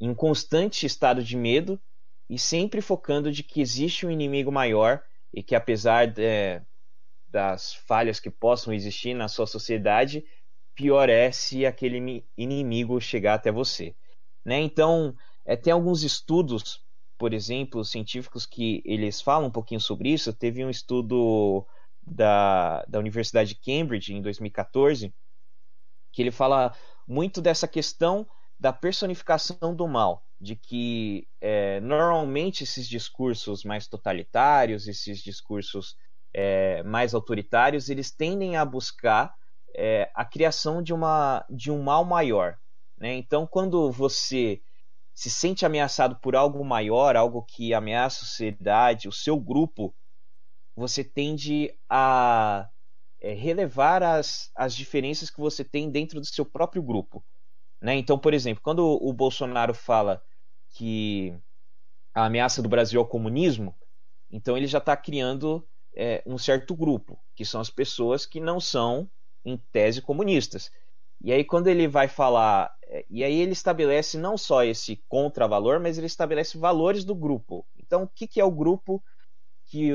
[0.00, 1.78] em constante estado de medo
[2.28, 5.02] e sempre focando de que existe um inimigo maior
[5.34, 6.62] e que apesar de,
[7.26, 10.24] das falhas que possam existir na sua sociedade,
[10.76, 13.94] pior é se aquele inimigo chegar até você.
[14.44, 14.60] Né?
[14.60, 16.80] Então, é, tem alguns estudos,
[17.20, 20.32] por exemplo, científicos que eles falam um pouquinho sobre isso.
[20.32, 21.66] Teve um estudo
[22.00, 25.12] da, da Universidade de Cambridge em 2014
[26.10, 26.74] que ele fala
[27.06, 28.26] muito dessa questão
[28.58, 35.94] da personificação do mal de que é, normalmente esses discursos mais totalitários, esses discursos
[36.32, 39.34] é, mais autoritários, eles tendem a buscar
[39.76, 42.56] é, a criação de, uma, de um mal maior.
[42.98, 43.12] Né?
[43.16, 44.62] Então, quando você
[45.20, 49.94] se sente ameaçado por algo maior, algo que ameaça a sociedade, o seu grupo,
[50.74, 52.66] você tende a
[53.20, 57.22] é, relevar as, as diferenças que você tem dentro do seu próprio grupo.
[57.82, 57.96] Né?
[57.96, 60.22] Então, por exemplo, quando o Bolsonaro fala
[60.70, 61.38] que
[62.14, 63.76] a ameaça do Brasil ao comunismo,
[64.30, 68.58] então ele já está criando é, um certo grupo, que são as pessoas que não
[68.58, 69.06] são,
[69.44, 70.70] em tese, comunistas.
[71.22, 72.72] E aí, quando ele vai falar.
[72.88, 77.66] É, e aí, ele estabelece não só esse contravalor, mas ele estabelece valores do grupo.
[77.76, 79.02] Então, o que, que é o grupo
[79.66, 79.90] que,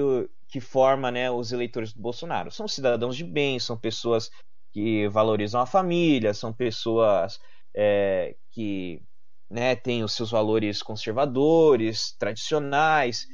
[0.47, 2.51] que forma né, os eleitores do Bolsonaro?
[2.51, 4.29] São cidadãos de bem, são pessoas
[4.71, 7.39] que valorizam a família, são pessoas
[7.75, 9.01] é, que
[9.49, 13.25] né, tem os seus valores conservadores, tradicionais.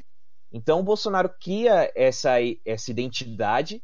[0.51, 3.81] Então o Bolsonaro cria essa, essa identidade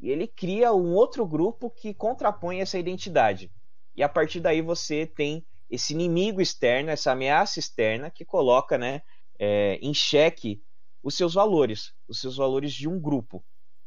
[0.00, 3.50] e ele cria um outro grupo que contrapõe essa identidade.
[3.96, 9.02] E a partir daí você tem esse inimigo externo, essa ameaça externa que coloca né,
[9.38, 10.62] é, em xeque
[11.02, 13.44] os seus valores, os seus valores de um grupo.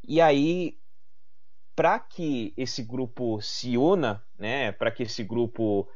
[0.07, 0.77] E aí,
[1.75, 5.87] para que esse grupo se una, né, para que esse grupo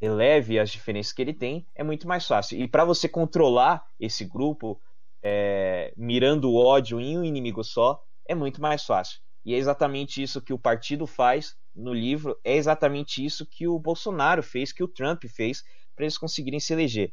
[0.00, 2.58] eleve as diferenças que ele tem, é muito mais fácil.
[2.58, 4.80] E para você controlar esse grupo,
[5.22, 9.20] é, mirando o ódio em um inimigo só, é muito mais fácil.
[9.44, 13.78] E é exatamente isso que o partido faz no livro, é exatamente isso que o
[13.78, 15.62] Bolsonaro fez, que o Trump fez,
[15.94, 17.12] para eles conseguirem se eleger.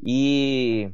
[0.00, 0.90] E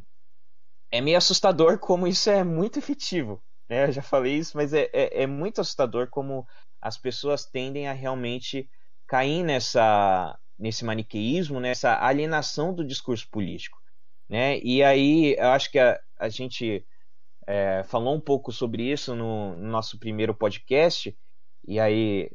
[0.90, 3.42] é meio assustador como isso é muito efetivo.
[3.68, 3.86] Né?
[3.86, 6.46] Eu já falei isso, mas é, é, é muito assustador como
[6.80, 8.68] as pessoas tendem a realmente
[9.06, 13.78] cair nessa, nesse maniqueísmo, nessa alienação do discurso político.
[14.28, 14.58] Né?
[14.60, 16.84] E aí eu acho que a, a gente
[17.46, 21.16] é, falou um pouco sobre isso no, no, nosso primeiro podcast,
[21.66, 22.30] e aí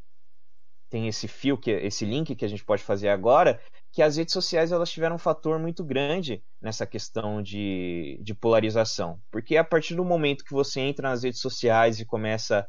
[0.89, 3.59] tem esse fio, que, esse link que a gente pode fazer agora,
[3.91, 9.19] que as redes sociais elas tiveram um fator muito grande nessa questão de, de polarização.
[9.31, 12.67] Porque a partir do momento que você entra nas redes sociais e começa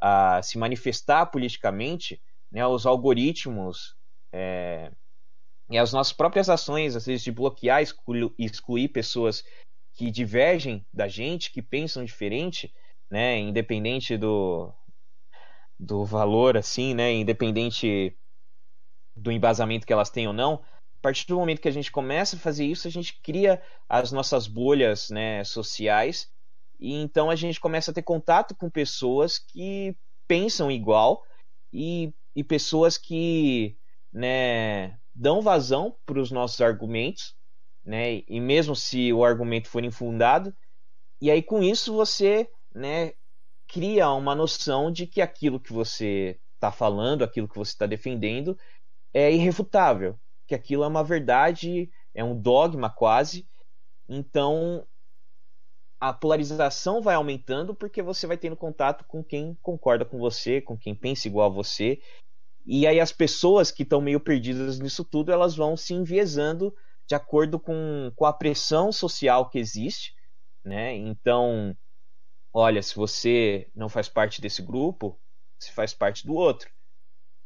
[0.00, 2.20] a se manifestar politicamente,
[2.50, 3.96] né, os algoritmos
[4.32, 4.90] é,
[5.70, 9.44] e as nossas próprias ações, às vezes de bloquear, excluir, excluir pessoas
[9.98, 12.72] que divergem da gente, que pensam diferente,
[13.10, 14.72] né, independente do,
[15.76, 18.16] do valor, assim, né, independente
[19.16, 20.62] do embasamento que elas têm ou não,
[20.98, 24.12] a partir do momento que a gente começa a fazer isso, a gente cria as
[24.12, 26.30] nossas bolhas né, sociais
[26.78, 29.96] e então a gente começa a ter contato com pessoas que
[30.28, 31.24] pensam igual
[31.72, 33.76] e, e pessoas que
[34.12, 37.34] né, dão vazão para os nossos argumentos,
[37.88, 40.54] né, e mesmo se o argumento for infundado,
[41.22, 43.14] e aí com isso você né,
[43.66, 48.58] cria uma noção de que aquilo que você está falando, aquilo que você está defendendo,
[49.14, 53.48] é irrefutável, que aquilo é uma verdade, é um dogma quase.
[54.06, 54.86] Então
[55.98, 60.76] a polarização vai aumentando porque você vai tendo contato com quem concorda com você, com
[60.76, 62.02] quem pensa igual a você,
[62.66, 66.74] e aí as pessoas que estão meio perdidas nisso tudo, elas vão se enviesando
[67.08, 70.14] de acordo com, com a pressão social que existe,
[70.62, 70.94] né?
[70.94, 71.74] Então,
[72.52, 75.18] olha, se você não faz parte desse grupo,
[75.58, 76.70] você faz parte do outro.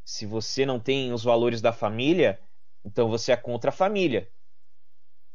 [0.05, 2.41] Se você não tem os valores da família,
[2.85, 4.29] então você é contra a família.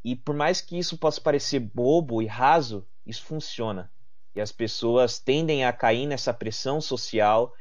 [0.03, 3.89] E por mais que isso possa parecer bobo e raso, isso funciona.
[4.35, 7.53] E as pessoas tendem a cair nessa pressão social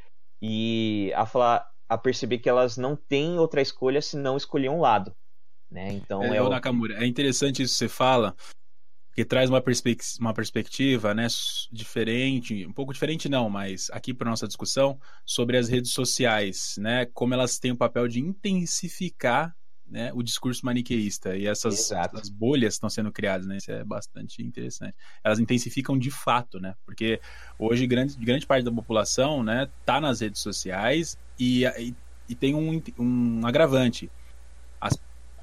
[0.42, 4.81] e a falar: a perceber que elas não têm outra escolha se não escolher um
[4.81, 5.14] lado.
[5.70, 5.92] Né?
[5.92, 6.48] Então é, é o...
[6.48, 8.35] Nakamura, é interessante isso que você fala,
[9.16, 11.26] que traz uma, perspec uma perspectiva né,
[11.72, 17.07] diferente, um pouco diferente não, mas aqui para nossa discussão sobre as redes sociais, né,
[17.07, 19.57] como elas têm o papel de intensificar
[19.88, 24.42] né, o discurso maniqueísta e essas, essas bolhas estão sendo criadas, né, isso é bastante
[24.42, 24.94] interessante.
[25.24, 27.18] Elas intensificam de fato, né, porque
[27.59, 31.94] hoje grande, grande parte da população, né, tá nas redes sociais e, e,
[32.29, 34.11] e tem um, um agravante.
[34.79, 34.90] A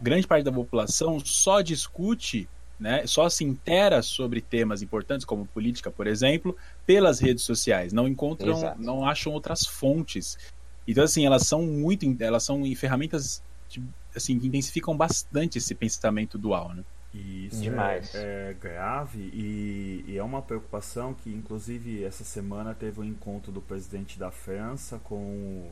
[0.04, 2.48] grande parte da população só discute
[2.80, 7.94] né, só se intera sobre temas importantes como política, por exemplo, pelas redes sociais.
[7.94, 8.82] Não encontram, Exato.
[8.82, 10.38] não acham outras fontes.
[10.86, 13.82] Então assim, elas são muito, elas são ferramentas de,
[14.14, 16.84] assim que intensificam bastante esse pensamento dual, né?
[17.14, 18.14] Isso Demais.
[18.16, 23.52] É, é grave e, e, é uma preocupação que, inclusive, essa semana teve um encontro
[23.52, 25.16] do presidente da França com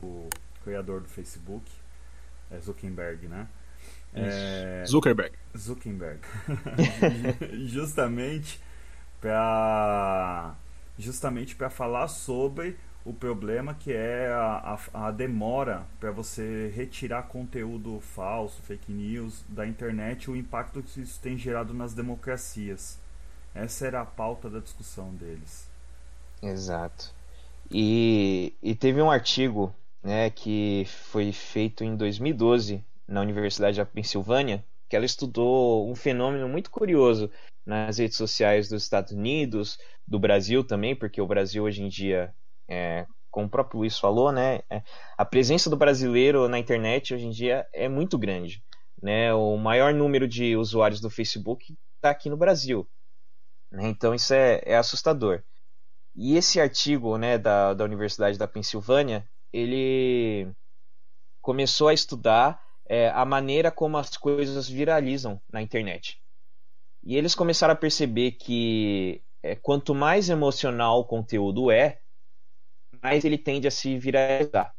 [0.00, 0.28] o
[0.62, 1.68] criador do Facebook,
[2.48, 3.48] é Zuckerberg, né?
[4.14, 4.84] É...
[4.86, 5.34] Zuckerberg.
[5.56, 6.20] Zuckerberg.
[7.66, 8.60] justamente
[9.20, 10.54] para
[10.98, 17.24] justamente para falar sobre o problema que é a, a, a demora para você retirar
[17.24, 22.98] conteúdo falso, fake news da internet, o impacto que isso tem gerado nas democracias.
[23.54, 25.68] Essa era a pauta da discussão deles.
[26.40, 27.12] Exato.
[27.70, 34.64] E, e teve um artigo né, que foi feito em 2012 na Universidade da Pensilvânia,
[34.88, 37.30] que ela estudou um fenômeno muito curioso
[37.64, 42.34] nas redes sociais dos Estados Unidos, do Brasil também, porque o Brasil hoje em dia,
[42.68, 44.82] é, como o próprio Luiz falou, né, é,
[45.16, 48.62] a presença do brasileiro na internet hoje em dia é muito grande.
[49.00, 49.32] Né?
[49.34, 52.88] O maior número de usuários do Facebook está aqui no Brasil.
[53.70, 53.88] Né?
[53.88, 55.42] Então isso é, é, assustador.
[56.14, 60.52] E esse artigo né, da, da Universidade da Pensilvânia, ele
[61.40, 66.20] começou a estudar é, a maneira como as coisas viralizam na internet.
[67.02, 72.00] E eles começaram a perceber que é, quanto mais emocional o conteúdo é,
[73.02, 74.74] mais ele tende a se viralizar.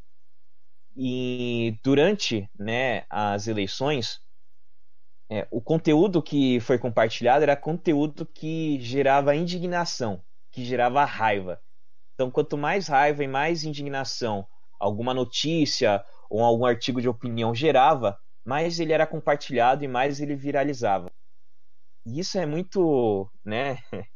[0.95, 4.21] E durante né, as eleições,
[5.29, 11.59] é, o conteúdo que foi compartilhado era conteúdo que gerava indignação, que gerava raiva.
[12.13, 14.47] Então, quanto mais raiva e mais indignação
[14.79, 20.35] alguma notícia ou algum artigo de opinião gerava, mais ele era compartilhado e mais ele
[20.35, 21.11] viralizava.
[22.03, 23.77] E isso é muito, né?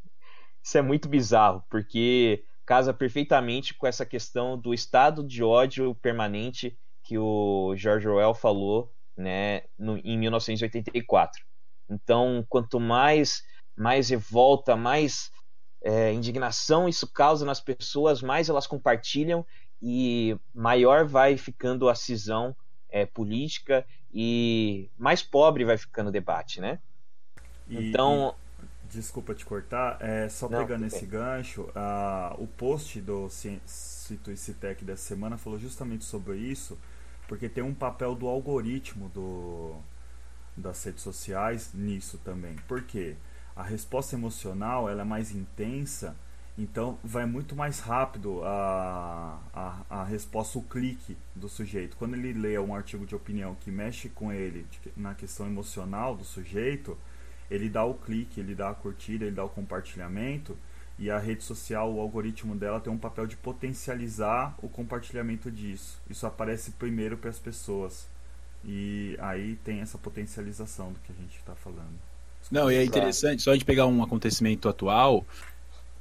[0.65, 6.77] Isso é muito bizarro, porque casa perfeitamente com essa questão do estado de ódio permanente
[7.03, 11.41] que o George Orwell falou, né, no, em 1984.
[11.89, 13.41] Então, quanto mais
[13.77, 15.31] mais revolta, mais
[15.81, 19.45] é, indignação isso causa nas pessoas, mais elas compartilham
[19.81, 22.55] e maior vai ficando a cisão
[22.89, 26.79] é, política e mais pobre vai ficando o debate, né?
[27.67, 28.35] E, então.
[28.63, 34.31] E, desculpa te cortar, é, só Não, pegando esse gancho, a, o post do Cito
[34.31, 36.77] e Citec dessa semana falou justamente sobre isso,
[37.27, 39.75] porque tem um papel do algoritmo do,
[40.55, 42.55] das redes sociais nisso também.
[42.67, 43.17] Por quê?
[43.55, 46.15] A resposta emocional ela é mais intensa
[46.57, 51.95] então vai muito mais rápido a, a, a, resposta, o clique do sujeito.
[51.97, 54.65] Quando ele lê um artigo de opinião que mexe com ele
[54.95, 56.97] na questão emocional do sujeito,
[57.49, 60.57] ele dá o clique, ele dá a curtida, ele dá o compartilhamento
[60.99, 66.01] e a rede social, o algoritmo dela tem um papel de potencializar o compartilhamento disso.
[66.09, 68.07] Isso aparece primeiro para as pessoas
[68.65, 71.99] e aí tem essa potencialização do que a gente está falando.
[72.49, 75.23] Não, e é interessante, só a gente pegar um acontecimento atual,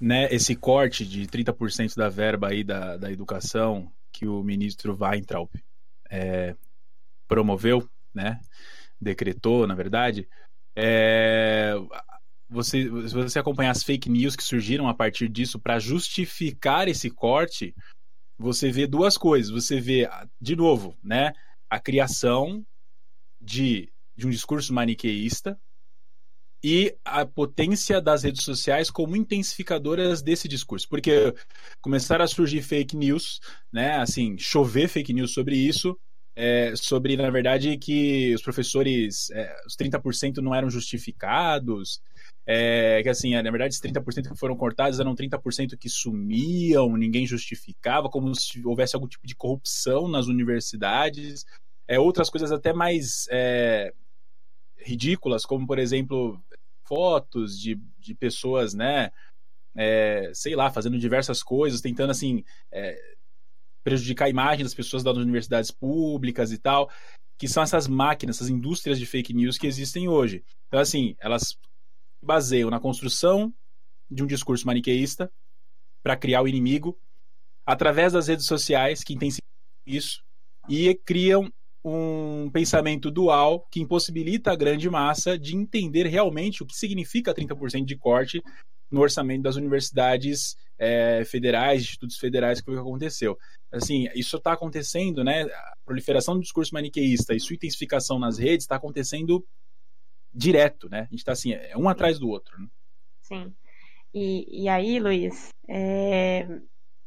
[0.00, 5.50] né, esse corte de 30% da verba aí da, da educação que o ministro Weintraub
[6.10, 6.54] é,
[7.28, 8.40] promoveu, né,
[9.00, 10.28] decretou, na verdade,
[10.74, 11.74] é,
[12.48, 17.10] você, se você acompanhar as fake news que surgiram a partir disso para justificar esse
[17.10, 17.74] corte,
[18.38, 19.50] você vê duas coisas.
[19.50, 20.08] Você vê,
[20.40, 21.32] de novo, né,
[21.68, 22.64] a criação
[23.40, 25.58] de, de um discurso maniqueísta,
[26.68, 31.32] e a potência das redes sociais como intensificadoras desse discurso, porque
[31.80, 33.38] começaram a surgir fake news,
[33.72, 35.96] né, assim, chover fake news sobre isso,
[36.34, 42.00] é, sobre, na verdade, que os professores, é, os 30% não eram justificados,
[42.44, 47.24] é, que assim, na verdade, os 30% que foram cortados eram 30% que sumiam, ninguém
[47.28, 51.44] justificava, como se houvesse algum tipo de corrupção nas universidades,
[51.86, 53.94] é, outras coisas até mais é,
[54.78, 56.42] ridículas, como por exemplo
[56.86, 59.10] fotos de, de pessoas, né,
[59.76, 62.98] é, sei lá, fazendo diversas coisas, tentando assim é,
[63.84, 66.90] prejudicar a imagem das pessoas das universidades públicas e tal,
[67.38, 70.44] que são essas máquinas, essas indústrias de fake news que existem hoje.
[70.68, 71.58] Então assim, elas
[72.22, 73.52] baseiam na construção
[74.10, 75.30] de um discurso maniqueísta
[76.02, 76.98] para criar o inimigo,
[77.66, 79.42] através das redes sociais, que intensificam
[79.84, 80.22] isso,
[80.68, 81.52] e criam
[81.88, 87.84] um pensamento dual que impossibilita a grande massa de entender realmente o que significa 30%
[87.84, 88.42] de corte
[88.90, 93.38] no orçamento das universidades é, federais, institutos federais, que foi o que aconteceu.
[93.70, 95.42] Assim, isso está acontecendo, né?
[95.42, 99.46] A proliferação do discurso maniqueísta e sua intensificação nas redes está acontecendo
[100.34, 101.00] direto, né?
[101.00, 102.60] A gente está assim, é um atrás do outro.
[102.60, 102.66] Né?
[103.22, 103.54] Sim.
[104.12, 106.48] E, e aí, Luiz, é...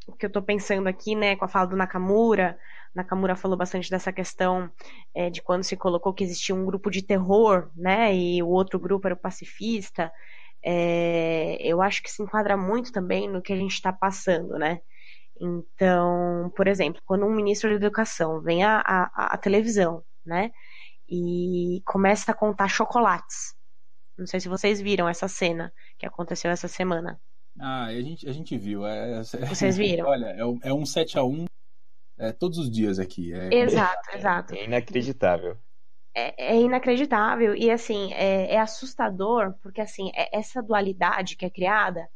[0.07, 2.57] o que eu estou pensando aqui, né, com a fala do Nakamura,
[2.93, 4.69] Nakamura falou bastante dessa questão
[5.13, 8.79] é, de quando se colocou que existia um grupo de terror, né, e o outro
[8.79, 10.11] grupo era o pacifista.
[10.63, 14.81] É, eu acho que se enquadra muito também no que a gente está passando, né?
[15.39, 20.51] Então, por exemplo, quando um ministro da Educação vem à, à, à televisão, né,
[21.07, 23.55] e começa a contar chocolates.
[24.17, 27.19] Não sei se vocês viram essa cena que aconteceu essa semana.
[27.57, 28.85] Ah, a gente, a gente viu.
[28.85, 30.05] É, é Vocês viram?
[30.07, 31.45] Olha, é, é um 7 a 1
[32.19, 33.33] é, todos os dias aqui.
[33.33, 33.53] É...
[33.53, 34.53] Exato, exato.
[34.53, 35.57] É inacreditável.
[36.13, 41.49] É, é inacreditável e assim é, é, assustador porque assim é, essa dualidade que é
[41.49, 42.09] criada,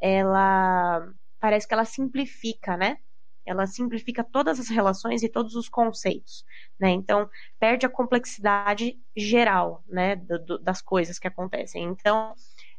[0.00, 1.08] ela
[1.40, 2.98] parece que ela simplifica, né?
[3.44, 6.44] Ela simplifica todas as relações e todos os conceitos,
[6.78, 6.90] né?
[6.90, 7.28] Então
[7.58, 11.82] perde a complexidade geral, né, do, do, das coisas que acontecem.
[11.82, 12.34] Então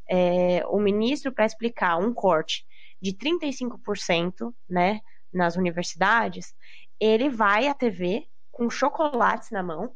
[0.09, 2.66] é, o ministro para explicar um corte
[3.01, 5.01] de 35%, né,
[5.34, 6.53] nas universidades,
[6.99, 9.95] ele vai à TV com chocolates na mão,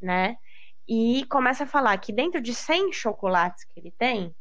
[0.00, 0.36] né?
[0.86, 4.34] E começa a falar que dentro de 100 chocolates que ele tem,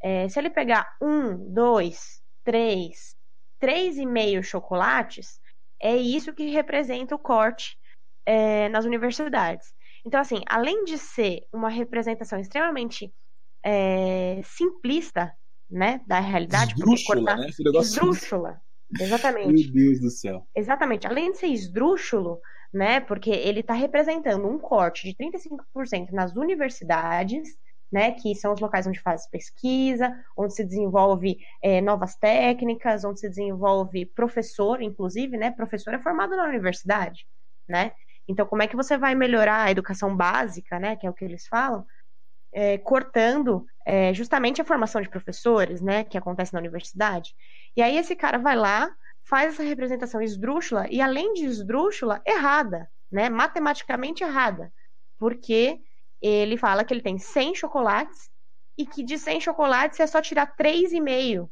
[0.00, 3.16] é, se ele pegar um, dois, três,
[3.58, 5.40] três e meio chocolates,
[5.80, 7.76] é isso que representa o corte
[8.24, 9.74] é, nas universidades.
[10.04, 13.12] Então, assim, além de ser uma representação extremamente
[13.64, 15.32] é, simplista,
[15.70, 17.48] né, da realidade, esdrúxula, cortar, né?
[17.80, 18.62] esdrúxula,
[19.00, 19.72] Exatamente.
[19.72, 20.46] Meu Deus do céu.
[20.54, 21.06] Exatamente.
[21.06, 22.40] Além de ser esdrúxulo,
[22.72, 23.00] né?
[23.00, 27.48] Porque ele está representando um corte de 35% nas universidades,
[27.90, 28.12] né?
[28.12, 33.28] Que são os locais onde faz pesquisa, onde se desenvolve é, novas técnicas, onde se
[33.28, 35.50] desenvolve professor, inclusive, né?
[35.50, 37.26] Professor é formado na universidade,
[37.68, 37.92] né?
[38.26, 40.96] Então, como é que você vai melhorar a educação básica, né?
[40.96, 41.84] Que é o que eles falam,
[42.52, 46.04] é, cortando é, justamente a formação de professores, né?
[46.04, 47.34] Que acontece na universidade.
[47.76, 48.90] E aí esse cara vai lá,
[49.24, 53.28] faz essa representação esdrúxula e além de esdrúxula, errada, né?
[53.28, 54.72] Matematicamente errada.
[55.18, 55.80] Porque
[56.20, 58.30] ele fala que ele tem 100 chocolates
[58.78, 61.48] e que de 100 chocolates é só tirar 3,5,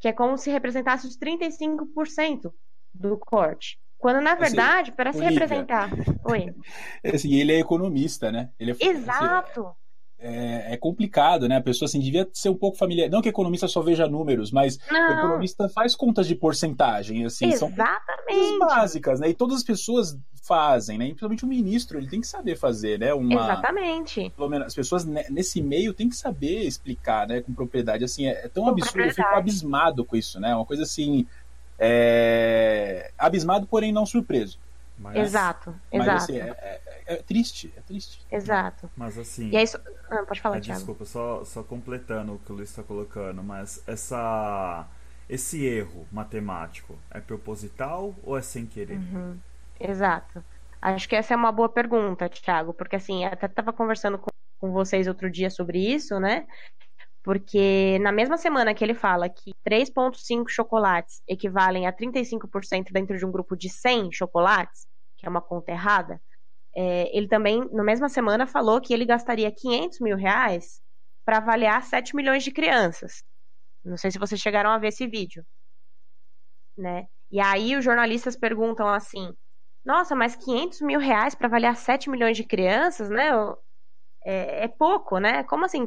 [0.00, 2.52] que é como se representasse os 35%
[2.92, 3.78] do corte.
[3.98, 5.88] Quando, na assim, verdade, assim, para se representar.
[6.24, 6.52] Oi.
[7.14, 8.50] Assim, ele é economista, né?
[8.58, 9.76] Ele é, Exato.
[10.22, 11.56] Assim, é, é, complicado, né?
[11.56, 13.10] A pessoa assim devia ser um pouco familiar.
[13.10, 15.10] Não que economista só veja números, mas Não.
[15.10, 17.76] o economista faz contas de porcentagem, assim, Exatamente.
[17.76, 19.28] são coisas básicas, né?
[19.28, 21.06] E todas as pessoas fazem, né?
[21.06, 23.12] Principalmente o ministro, ele tem que saber fazer, né?
[23.12, 24.32] Uma, Exatamente.
[24.36, 27.40] Pelo menos as pessoas nesse meio têm que saber explicar, né?
[27.40, 30.54] Com propriedade, assim, é, é tão com absurdo, eu fico abismado com isso, né?
[30.54, 31.26] Uma coisa assim,
[31.78, 33.10] é...
[33.18, 34.58] abismado, porém não surpreso.
[34.98, 36.22] Mas, exato, mas, exato.
[36.22, 38.24] Assim, é, é, é, triste, é triste.
[38.30, 38.90] Exato.
[38.96, 39.50] Mas assim.
[39.50, 39.64] E aí,
[40.10, 43.82] ah, pode falar, ah, Desculpa, só, só completando o que o Luiz está colocando, mas
[43.86, 44.86] essa,
[45.28, 48.98] esse erro matemático é proposital ou é sem querer?
[48.98, 49.38] Uhum.
[49.78, 50.44] Exato.
[50.80, 54.72] Acho que essa é uma boa pergunta, Thiago, porque assim, até estava conversando com, com
[54.72, 56.46] vocês outro dia sobre isso, né?
[57.22, 63.24] Porque na mesma semana que ele fala que 3,5 chocolates equivalem a 35% dentro de
[63.24, 66.20] um grupo de 100 chocolates, que é uma conta errada,
[66.74, 70.80] é, ele também, na mesma semana, falou que ele gastaria 500 mil reais
[71.24, 73.22] para avaliar 7 milhões de crianças.
[73.84, 75.44] Não sei se vocês chegaram a ver esse vídeo.
[76.76, 77.06] Né?
[77.30, 79.32] E aí os jornalistas perguntam assim:
[79.84, 83.30] nossa, mas 500 mil reais para avaliar 7 milhões de crianças, né?
[84.24, 85.42] É, é, pouco, né?
[85.44, 85.86] Como assim?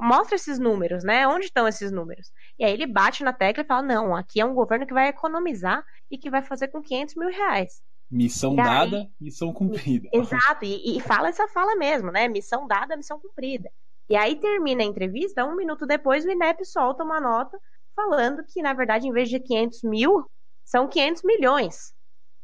[0.00, 1.26] Mostra esses números, né?
[1.26, 2.30] Onde estão esses números?
[2.58, 5.08] E aí ele bate na tecla e fala: não, aqui é um governo que vai
[5.08, 7.82] economizar e que vai fazer com 500 mil reais.
[8.10, 10.08] Missão dada, missão cumprida.
[10.12, 12.26] Exato, e, e, fala essa fala mesmo, né?
[12.26, 13.70] Missão dada, missão cumprida.
[14.08, 17.56] E aí termina a entrevista, um minuto depois o INEP solta uma nota
[17.94, 20.28] falando que, na verdade, em vez de 500 mil,
[20.64, 21.94] são 500 milhões,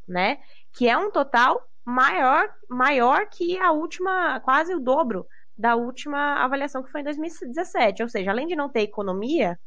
[0.07, 0.39] né?
[0.73, 5.27] Que é um total maior, maior que a última, quase o dobro
[5.59, 8.03] da última avaliação que foi em 2017.
[8.05, 9.59] Ou seja, além de não ter economia,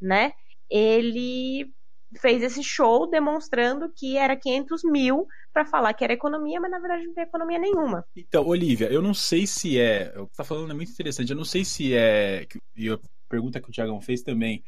[0.00, 0.32] né?
[0.70, 1.72] Ele
[2.16, 6.78] fez esse show demonstrando que era 500 mil para falar que era economia, mas na
[6.78, 8.04] verdade não tem economia nenhuma.
[8.16, 10.12] Então, Olivia, eu não sei se é.
[10.16, 11.30] O que você tá falando é muito interessante.
[11.30, 12.46] Eu não sei se é.
[12.76, 12.98] E a
[13.28, 14.62] pergunta que o Tiagão fez também.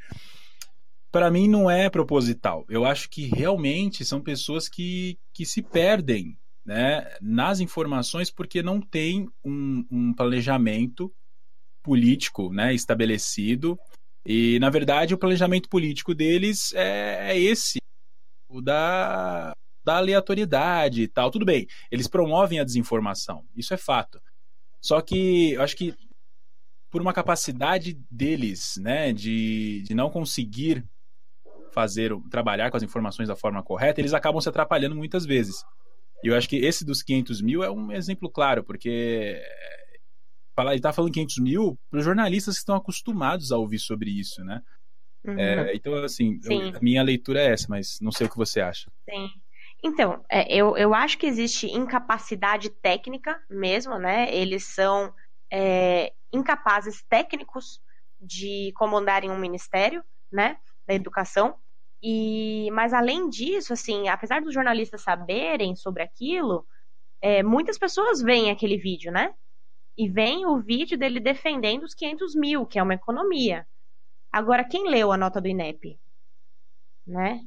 [1.11, 2.65] Para mim não é proposital.
[2.69, 8.81] Eu acho que realmente são pessoas que, que se perdem né, nas informações porque não
[8.81, 11.13] tem um, um planejamento
[11.83, 13.79] político né, estabelecido.
[14.33, 17.79] E, na verdade, o planejamento político deles é, é esse,
[18.49, 19.53] o da,
[19.85, 21.33] da aleatoriedade e tal.
[21.33, 24.23] Tudo bem, eles promovem a desinformação, isso é fato.
[24.81, 25.97] Só que eu acho que
[26.93, 30.85] por uma capacidade deles, né, de, de não conseguir
[31.73, 35.65] fazer, trabalhar com as informações da forma correta, eles acabam se atrapalhando muitas vezes.
[36.23, 39.43] E eu acho que esse dos 500 mil é um exemplo claro, porque
[40.61, 44.11] falar, ele tá falando 500 mil para os jornalistas que estão acostumados a ouvir sobre
[44.11, 44.63] isso, né?
[45.25, 45.39] Uhum.
[45.39, 48.61] É, então, assim, eu, a minha leitura é essa, mas não sei o que você
[48.61, 48.91] acha.
[49.09, 49.29] Sim.
[49.83, 54.35] Então, é, eu, eu acho que existe incapacidade técnica mesmo, né?
[54.35, 55.13] Eles são
[55.51, 57.81] é, incapazes técnicos
[58.21, 60.59] de comandarem um ministério, né?
[60.87, 61.55] Da educação.
[62.03, 66.67] E, mas além disso, assim, apesar dos jornalistas saberem sobre aquilo,
[67.23, 69.35] é, muitas pessoas veem aquele vídeo, né?
[70.01, 73.69] E vem o vídeo dele defendendo os 500 mil, que é uma economia.
[74.33, 76.01] Agora, quem leu a nota do INEP?
[77.07, 77.43] Né?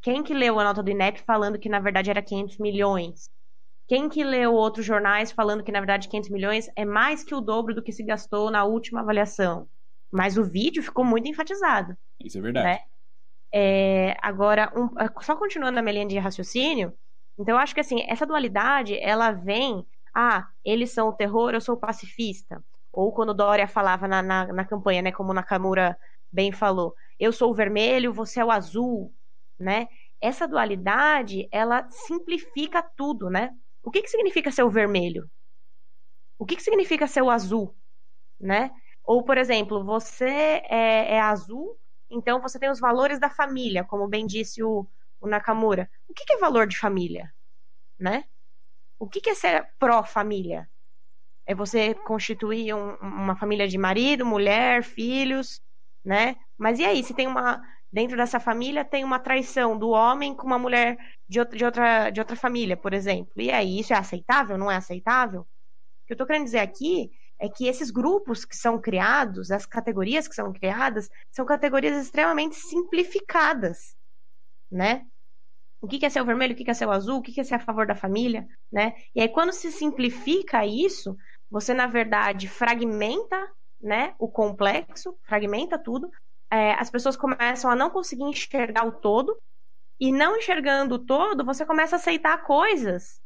[0.00, 3.28] Quem que leu a nota do INEP falando que na verdade era 500 milhões?
[3.86, 7.42] Quem que leu outros jornais falando que na verdade 500 milhões é mais que o
[7.42, 9.68] dobro do que se gastou na última avaliação?
[10.10, 11.94] Mas o vídeo ficou muito enfatizado.
[12.18, 12.68] Isso é verdade.
[12.68, 12.80] Né?
[13.52, 14.88] É, agora, um,
[15.20, 16.90] só continuando na minha linha de raciocínio,
[17.38, 19.86] então eu acho que assim, essa dualidade, ela vem,
[20.20, 22.60] ah, eles são o terror, eu sou pacifista.
[22.92, 25.96] Ou quando Dória falava na, na, na campanha, né, como Nakamura
[26.32, 29.14] bem falou, eu sou o vermelho, você é o azul,
[29.56, 29.86] né?
[30.20, 33.54] Essa dualidade, ela simplifica tudo, né?
[33.80, 35.30] O que, que significa ser o vermelho?
[36.36, 37.76] O que, que significa ser o azul,
[38.40, 38.72] né?
[39.04, 41.78] Ou, por exemplo, você é, é azul,
[42.10, 44.84] então você tem os valores da família, como bem disse o,
[45.20, 45.88] o Nakamura.
[46.08, 47.32] O que, que, é valor de família?
[47.96, 48.24] Né?
[48.98, 50.68] O que, é ser pró-família?
[51.46, 55.60] É você constituir um, uma família de marido, mulher, filhos,
[56.04, 56.36] né?
[56.58, 57.60] Mas e aí, se tem uma.
[57.90, 62.10] Dentro dessa família tem uma traição do homem com uma mulher de outra, de outra,
[62.10, 63.32] de outra família, por exemplo.
[63.36, 64.58] E aí, isso é aceitável?
[64.58, 65.42] Não é aceitável?
[65.42, 65.46] O
[66.06, 70.28] que eu estou querendo dizer aqui é que esses grupos que são criados, as categorias
[70.28, 73.96] que são criadas, são categorias extremamente simplificadas,
[74.70, 75.06] né?
[75.80, 77.44] O que é ser o vermelho, o que é ser o azul, o que é
[77.44, 78.94] ser a favor da família, né?
[79.14, 81.16] E aí, quando se simplifica isso,
[81.50, 83.48] você, na verdade, fragmenta
[83.80, 86.10] né, o complexo, fragmenta tudo,
[86.50, 89.38] é, as pessoas começam a não conseguir enxergar o todo,
[90.00, 93.20] e não enxergando o todo, você começa a aceitar coisas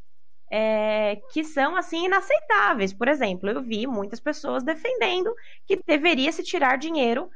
[0.51, 2.93] é, que são assim inaceitáveis.
[2.93, 5.35] Por exemplo, eu vi muitas pessoas defendendo
[5.67, 7.31] que deveria se tirar dinheiro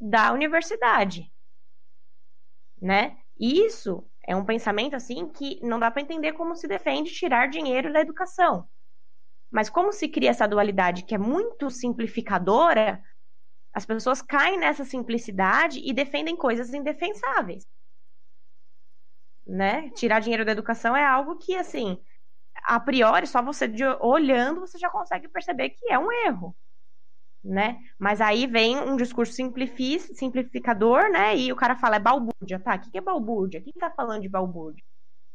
[0.00, 1.30] da universidade,
[2.80, 3.16] né?
[3.38, 7.90] Isso é um pensamento assim que não dá para entender como se defende tirar dinheiro
[7.90, 8.68] da educação.
[9.50, 13.02] Mas como se cria essa dualidade que é muito simplificadora,
[13.72, 17.66] as pessoas caem nessa simplicidade e defendem coisas indefensáveis.
[19.46, 19.88] Né?
[19.92, 21.98] Tirar dinheiro da educação é algo que, assim,
[22.64, 23.64] a priori, só você
[23.98, 26.54] olhando, você já consegue perceber que é um erro,
[27.44, 27.78] né?
[27.98, 31.36] Mas aí vem um discurso simplificador, né?
[31.36, 32.74] E o cara fala, é balbúrdia, tá?
[32.74, 33.60] O que é balbúrdia?
[33.60, 34.84] Quem tá falando de balbúrdia?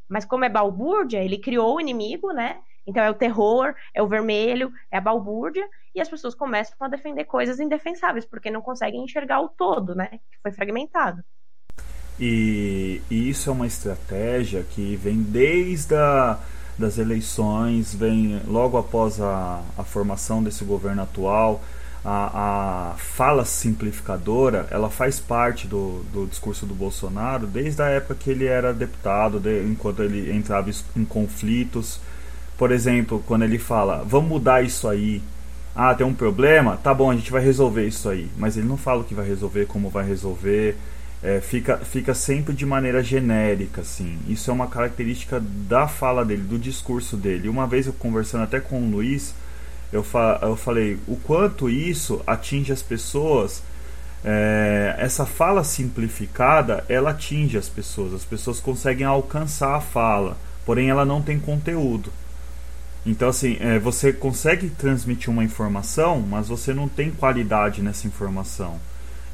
[0.09, 2.59] Mas como é balbúrdia, ele criou o inimigo, né?
[2.85, 6.87] Então é o terror, é o vermelho, é a balbúrdia, e as pessoas começam a
[6.89, 10.07] defender coisas indefensáveis, porque não conseguem enxergar o todo, né?
[10.31, 11.23] Que foi fragmentado.
[12.19, 16.39] E, e isso é uma estratégia que vem desde a
[16.77, 21.61] das eleições, vem logo após a, a formação desse governo atual.
[22.05, 28.15] A, a, fala simplificadora ela faz parte do, do discurso do Bolsonaro desde a época
[28.15, 31.99] que ele era deputado, de, enquanto ele entrava em conflitos.
[32.57, 35.21] Por exemplo, quando ele fala, vamos mudar isso aí.
[35.75, 36.77] Ah, tem um problema?
[36.77, 38.29] Tá bom, a gente vai resolver isso aí.
[38.37, 40.77] Mas ele não fala o que vai resolver, como vai resolver
[41.23, 44.19] é, fica, fica sempre de maneira genérica, assim.
[44.27, 47.47] Isso é uma característica da fala dele, do discurso dele.
[47.47, 49.33] Uma vez eu conversando até com o Luiz,
[49.93, 53.61] eu, fa eu falei o quanto isso atinge as pessoas.
[54.25, 58.13] É, essa fala simplificada, ela atinge as pessoas.
[58.13, 60.35] As pessoas conseguem alcançar a fala,
[60.65, 62.11] porém ela não tem conteúdo.
[63.05, 68.79] Então, assim, é, você consegue transmitir uma informação, mas você não tem qualidade nessa informação.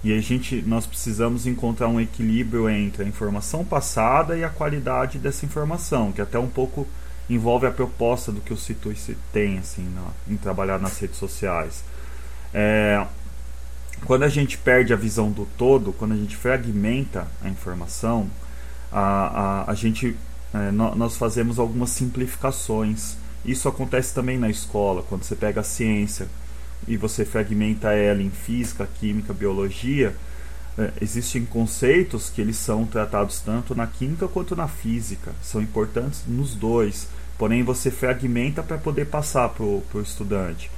[0.03, 5.19] E a gente, nós precisamos encontrar um equilíbrio entre a informação passada e a qualidade
[5.19, 6.87] dessa informação, que até um pouco
[7.29, 8.95] envolve a proposta do que o Citui
[9.31, 9.87] tem assim,
[10.27, 11.83] em trabalhar nas redes sociais.
[12.53, 13.05] É,
[14.05, 18.29] quando a gente perde a visão do todo, quando a gente fragmenta a informação,
[18.91, 20.15] a, a, a gente,
[20.53, 23.15] é, nós fazemos algumas simplificações.
[23.45, 26.27] Isso acontece também na escola, quando você pega a ciência
[26.87, 30.15] e você fragmenta ela em física, química, biologia,
[30.79, 36.23] é, existem conceitos que eles são tratados tanto na química quanto na física, são importantes
[36.25, 40.71] nos dois, porém você fragmenta para poder passar para o estudante.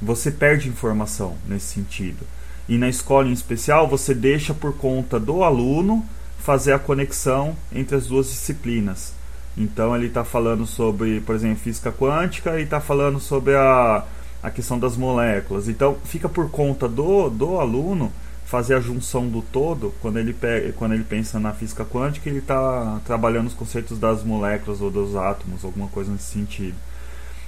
[0.00, 2.26] Você perde informação nesse sentido.
[2.66, 6.02] E na escola em especial, você deixa por conta do aluno
[6.38, 9.12] fazer a conexão entre as duas disciplinas.
[9.54, 14.02] Então ele está falando sobre, por exemplo, física quântica e está falando sobre a,
[14.42, 15.68] a questão das moléculas.
[15.68, 18.10] Então fica por conta do, do aluno
[18.52, 20.36] fazer a junção do todo quando ele,
[20.76, 25.16] quando ele pensa na física quântica ele está trabalhando os conceitos das moléculas ou dos
[25.16, 26.76] átomos, alguma coisa nesse sentido.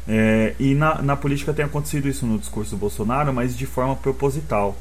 [0.08, 3.94] É, e na, na política tem acontecido isso no discurso do Bolsonaro, mas de forma
[3.94, 4.78] proposital.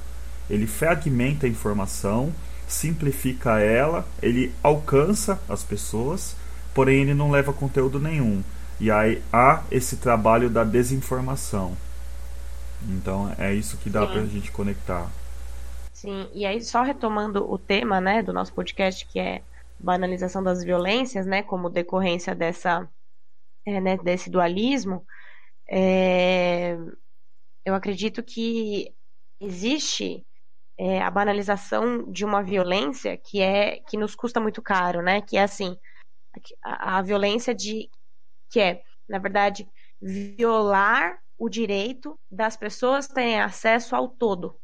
[0.49, 2.31] Ele fragmenta a informação,
[2.69, 6.37] simplifica ela, ele alcança as pessoas,
[6.73, 8.41] porém ele não leva conteúdo nenhum.
[8.79, 11.75] E aí há esse trabalho da desinformação.
[12.87, 15.11] Então é isso que dá para a gente conectar.
[16.03, 19.41] Sim, e aí só retomando o tema, né, do nosso podcast, que é
[19.79, 22.91] banalização das violências, né, como decorrência dessa,
[23.65, 25.07] é, né, desse dualismo,
[25.65, 26.75] é,
[27.65, 28.93] eu acredito que
[29.39, 30.27] existe
[30.77, 35.37] é, a banalização de uma violência que é que nos custa muito caro, né, que
[35.37, 35.77] é assim
[36.61, 37.89] a, a violência de
[38.51, 39.65] que é, na verdade,
[40.01, 44.59] violar o direito das pessoas terem acesso ao todo,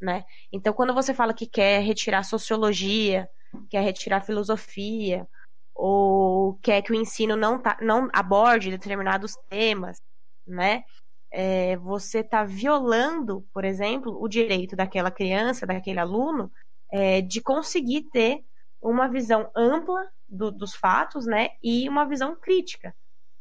[0.00, 0.24] né?
[0.52, 3.28] Então, quando você fala que quer retirar sociologia,
[3.70, 5.28] quer retirar filosofia,
[5.74, 10.00] ou quer que o ensino não, tá, não aborde determinados temas,
[10.46, 10.82] né?
[11.30, 16.50] É, você está violando, por exemplo, o direito daquela criança, daquele aluno,
[16.90, 18.44] é, de conseguir ter
[18.80, 21.50] uma visão ampla do, dos fatos, né?
[21.62, 22.94] E uma visão crítica,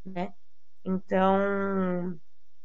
[0.06, 0.34] né?
[0.86, 2.20] Então,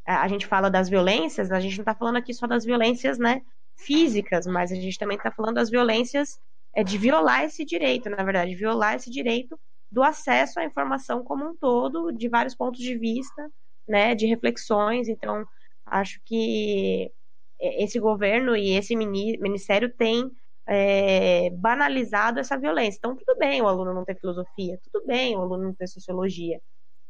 [0.06, 3.18] a, a gente fala das violências, a gente não está falando aqui só das violências,
[3.18, 3.42] né?
[3.84, 6.38] Físicas, mas a gente também está falando das violências
[6.74, 9.58] é, de violar esse direito, na verdade, violar esse direito
[9.90, 13.50] do acesso à informação como um todo, de vários pontos de vista,
[13.86, 14.14] né?
[14.14, 15.08] De reflexões.
[15.08, 15.44] Então,
[15.84, 17.12] acho que
[17.60, 20.30] esse governo e esse ministério tem
[20.66, 22.98] é, banalizado essa violência.
[22.98, 26.60] Então, tudo bem o aluno não ter filosofia, tudo bem o aluno não ter sociologia,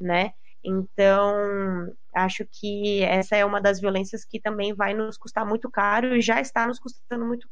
[0.01, 0.33] né?
[0.65, 6.17] Então, acho que essa é uma das violências que também vai nos custar muito caro
[6.17, 7.49] e já está nos custando muito.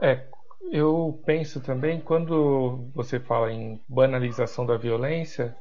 [0.00, 0.26] É,
[0.70, 5.56] eu penso também, quando você fala em banalização da violência,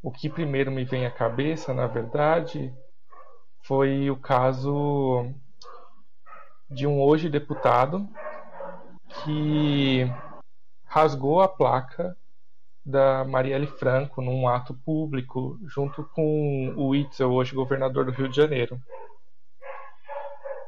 [0.00, 2.72] o que primeiro me vem à cabeça, na verdade,
[3.64, 5.28] foi o caso
[6.70, 8.08] de um hoje deputado
[9.24, 10.04] que
[10.84, 12.16] rasgou a placa
[12.86, 18.36] da Marielle Franco num ato público junto com o Itzel, hoje governador do Rio de
[18.36, 18.80] Janeiro.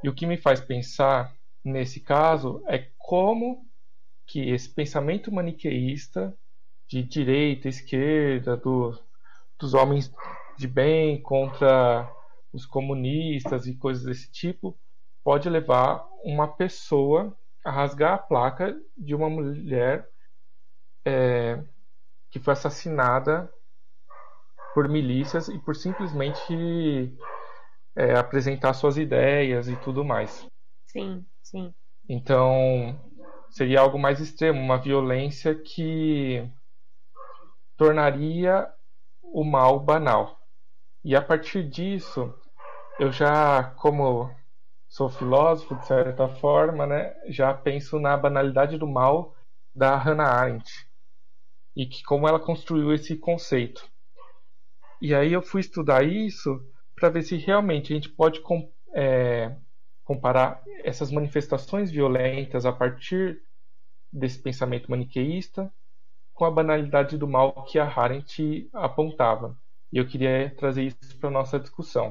[0.03, 1.33] E o que me faz pensar
[1.65, 3.65] nesse caso é como
[4.27, 6.37] que esse pensamento maniqueísta
[6.89, 8.99] de direita, esquerda, do,
[9.57, 10.13] dos homens
[10.57, 12.13] de bem contra
[12.53, 14.77] os comunistas e coisas desse tipo
[15.23, 20.09] pode levar uma pessoa a rasgar a placa de uma mulher
[21.05, 21.63] é,
[22.31, 23.53] que foi assassinada
[24.75, 27.17] por milícias e por simplesmente
[27.97, 30.47] é, apresentar suas ideias e tudo mais.
[30.87, 31.75] Sim, sim.
[32.09, 32.99] Então
[33.51, 36.49] seria algo mais extremo, uma violência que
[37.77, 38.69] tornaria
[39.23, 40.39] o mal banal.
[41.05, 42.35] E a partir disso,
[42.99, 44.31] eu já, como
[44.89, 49.35] sou filósofo de certa forma, né, já penso na banalidade do mal
[49.75, 50.88] da Hannah Arendt
[51.79, 53.89] e que como ela construiu esse conceito.
[55.01, 56.61] E aí eu fui estudar isso
[56.97, 58.43] para ver se realmente a gente pode
[58.93, 59.57] é,
[60.03, 63.41] comparar essas manifestações violentas a partir
[64.13, 65.73] desse pensamento maniqueísta
[66.35, 69.57] com a banalidade do mal que a Arendt apontava.
[69.93, 72.11] E eu queria trazer isso para nossa discussão.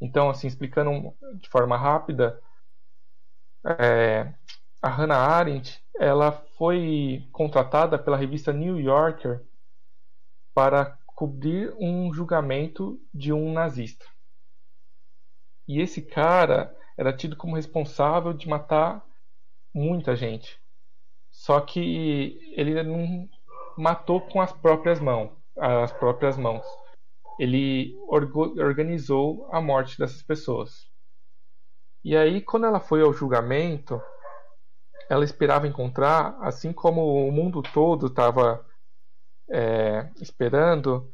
[0.00, 2.40] Então, assim, explicando de forma rápida,
[3.64, 4.32] é,
[4.80, 9.42] a Hannah Arendt ela foi contratada pela revista New Yorker
[10.54, 14.04] para cobrir um julgamento de um nazista.
[15.66, 19.04] E esse cara era tido como responsável de matar
[19.74, 20.60] muita gente.
[21.30, 23.28] Só que ele não
[23.76, 26.64] matou com as próprias mãos, as próprias mãos.
[27.38, 30.86] Ele organizou a morte dessas pessoas.
[32.02, 34.00] E aí, quando ela foi ao julgamento,
[35.08, 38.64] ela esperava encontrar, assim como o mundo todo estava
[39.50, 41.12] é, esperando,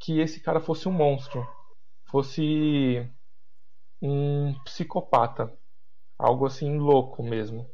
[0.00, 1.46] que esse cara fosse um monstro,
[2.08, 3.10] fosse
[4.00, 5.52] um psicopata,
[6.18, 7.68] algo assim louco mesmo.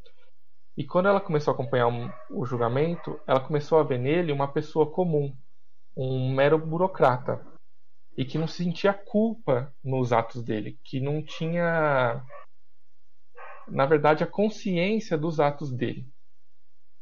[0.77, 4.53] E quando ela começou a acompanhar um, o julgamento, ela começou a ver nele uma
[4.53, 5.37] pessoa comum,
[5.97, 7.47] um mero burocrata,
[8.17, 12.25] e que não sentia culpa nos atos dele, que não tinha,
[13.69, 16.07] na verdade, a consciência dos atos dele,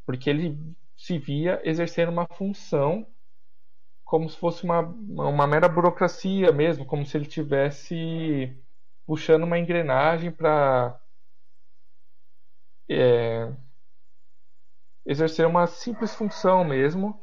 [0.07, 0.59] porque ele
[0.97, 3.07] se via exercendo uma função
[4.05, 8.55] como se fosse uma, uma mera burocracia mesmo, como se ele tivesse
[9.07, 11.01] puxando uma engrenagem para
[12.91, 13.51] é,
[15.07, 17.23] exercer uma simples função mesmo,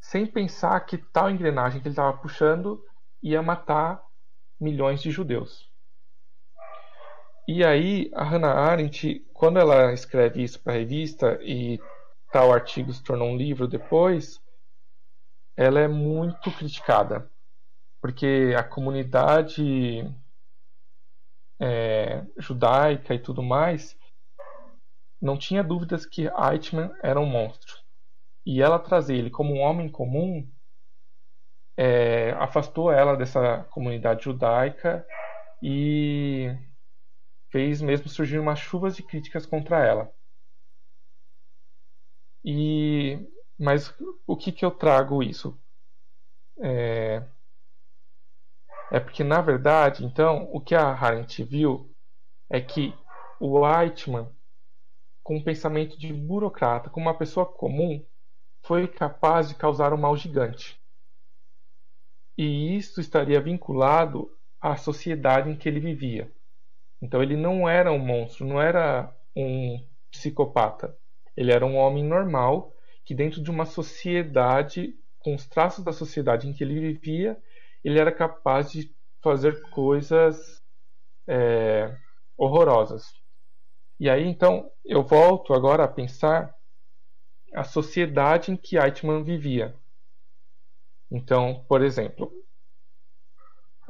[0.00, 2.82] sem pensar que tal engrenagem que ele estava puxando
[3.22, 4.00] ia matar
[4.60, 5.67] milhões de judeus.
[7.50, 11.80] E aí a Hannah Arendt, quando ela escreve isso para a revista e
[12.30, 14.38] tal artigo se tornou um livro depois,
[15.56, 17.26] ela é muito criticada,
[18.02, 20.04] porque a comunidade
[21.58, 23.98] é, judaica e tudo mais
[25.18, 27.76] não tinha dúvidas que Eichmann era um monstro.
[28.44, 30.46] E ela trazer ele como um homem comum
[31.78, 35.06] é, afastou ela dessa comunidade judaica
[35.62, 36.54] e
[37.50, 40.12] fez mesmo surgir umas chuvas de críticas contra ela.
[42.44, 43.18] E
[43.58, 43.94] mas
[44.26, 45.56] o que que eu trago isso?
[46.60, 47.22] É,
[48.92, 51.90] é porque na verdade, então, o que a Arendt viu
[52.50, 52.94] é que
[53.40, 54.28] o Eichmann
[55.22, 58.04] com um pensamento de burocrata, como uma pessoa comum,
[58.64, 60.80] foi capaz de causar um mal gigante.
[62.38, 66.32] E isso estaria vinculado à sociedade em que ele vivia.
[67.00, 70.96] Então ele não era um monstro, não era um psicopata.
[71.36, 72.74] Ele era um homem normal
[73.04, 77.40] que dentro de uma sociedade com os traços da sociedade em que ele vivia,
[77.84, 80.62] ele era capaz de fazer coisas
[81.26, 81.96] é,
[82.36, 83.12] horrorosas.
[83.98, 86.54] E aí então eu volto agora a pensar
[87.54, 89.74] a sociedade em que Eichmann vivia.
[91.10, 92.30] Então, por exemplo,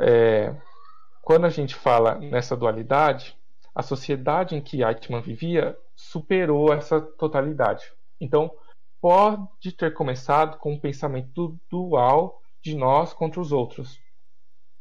[0.01, 0.55] é,
[1.29, 3.37] quando a gente fala nessa dualidade,
[3.75, 7.85] a sociedade em que Eichmann vivia superou essa totalidade.
[8.19, 8.51] Então,
[8.99, 14.01] pode ter começado com um pensamento dual de nós contra os outros,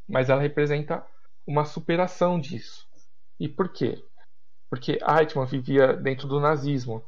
[0.07, 1.05] mas ela representa
[1.45, 2.87] uma superação disso.
[3.37, 4.01] E por quê?
[4.69, 7.03] Porque Eichmann vivia dentro do nazismo,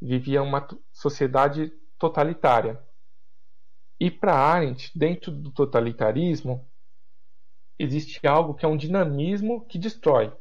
[0.00, 2.80] vivia uma sociedade totalitária.
[3.98, 6.64] E para Arendt, dentro do totalitarismo,
[7.78, 10.32] existe algo que é um dinamismo que destrói.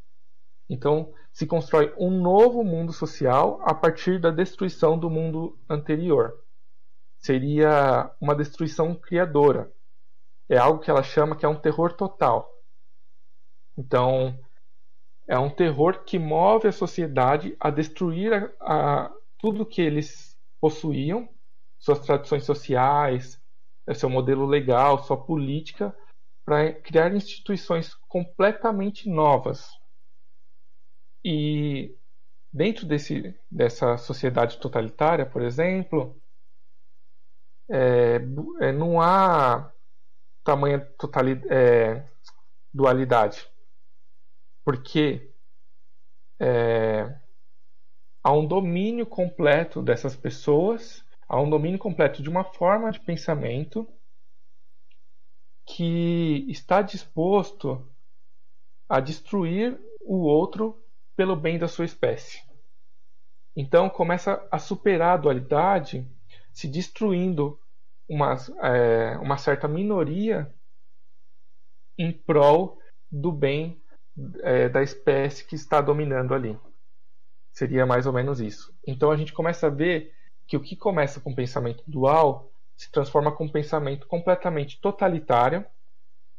[0.70, 6.42] Então, se constrói um novo mundo social a partir da destruição do mundo anterior.
[7.20, 9.72] Seria uma destruição criadora.
[10.48, 12.52] É algo que ela chama que é um terror total.
[13.78, 14.40] Então,
[15.28, 21.28] é um terror que move a sociedade a destruir a, a, tudo que eles possuíam,
[21.78, 23.42] suas tradições sociais,
[23.94, 25.96] seu modelo legal, sua política,
[26.46, 29.68] para criar instituições completamente novas.
[31.24, 31.98] E
[32.54, 36.16] dentro desse, dessa sociedade totalitária, por exemplo,
[37.70, 38.18] é,
[38.62, 39.74] é, não há
[40.44, 40.88] tamanha
[41.50, 42.08] é,
[42.72, 43.50] dualidade
[44.66, 45.32] porque
[46.42, 47.20] é,
[48.24, 53.88] há um domínio completo dessas pessoas, há um domínio completo de uma forma de pensamento
[55.66, 57.86] que está disposto
[58.88, 60.82] a destruir o outro
[61.16, 62.44] pelo bem da sua espécie.
[63.56, 66.08] Então começa a superar a dualidade,
[66.54, 67.60] se destruindo
[68.08, 70.54] uma, é, uma certa minoria
[71.98, 72.78] em prol
[73.12, 73.82] do bem
[74.44, 76.60] é, da espécie que está dominando ali.
[77.54, 78.78] Seria mais ou menos isso.
[78.86, 80.14] Então a gente começa a ver
[80.46, 85.66] que o que começa com pensamento dual se transforma com um pensamento completamente totalitário,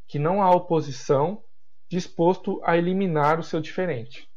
[0.06, 1.42] que não há oposição,
[1.90, 4.28] disposto a eliminar o seu diferente.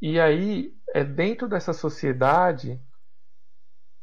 [0.00, 2.80] E aí é dentro dessa sociedade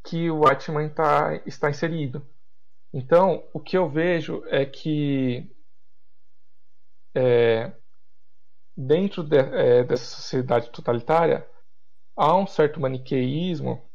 [0.05, 2.25] que o Atman tá, está inserido.
[2.93, 5.53] Então, o que eu vejo é que
[7.15, 7.73] é,
[8.75, 11.47] dentro de, é, dessa sociedade totalitária,
[12.15, 13.85] há um certo maniqueísmo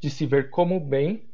[0.00, 1.33] de se ver como bem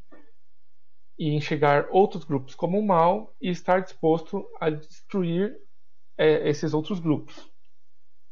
[1.21, 5.55] e enxergar outros grupos como mal e estar disposto a destruir
[6.17, 7.53] é, esses outros grupos.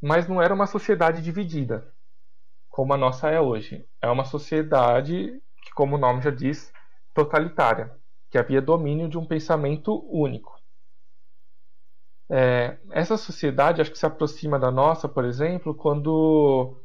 [0.00, 1.94] Mas não era uma sociedade dividida,
[2.70, 3.86] como a nossa é hoje.
[4.00, 6.72] É uma sociedade que, como o nome já diz,
[7.12, 7.94] totalitária,
[8.30, 10.58] que havia domínio de um pensamento único.
[12.30, 16.82] É, essa sociedade acho que se aproxima da nossa, por exemplo, quando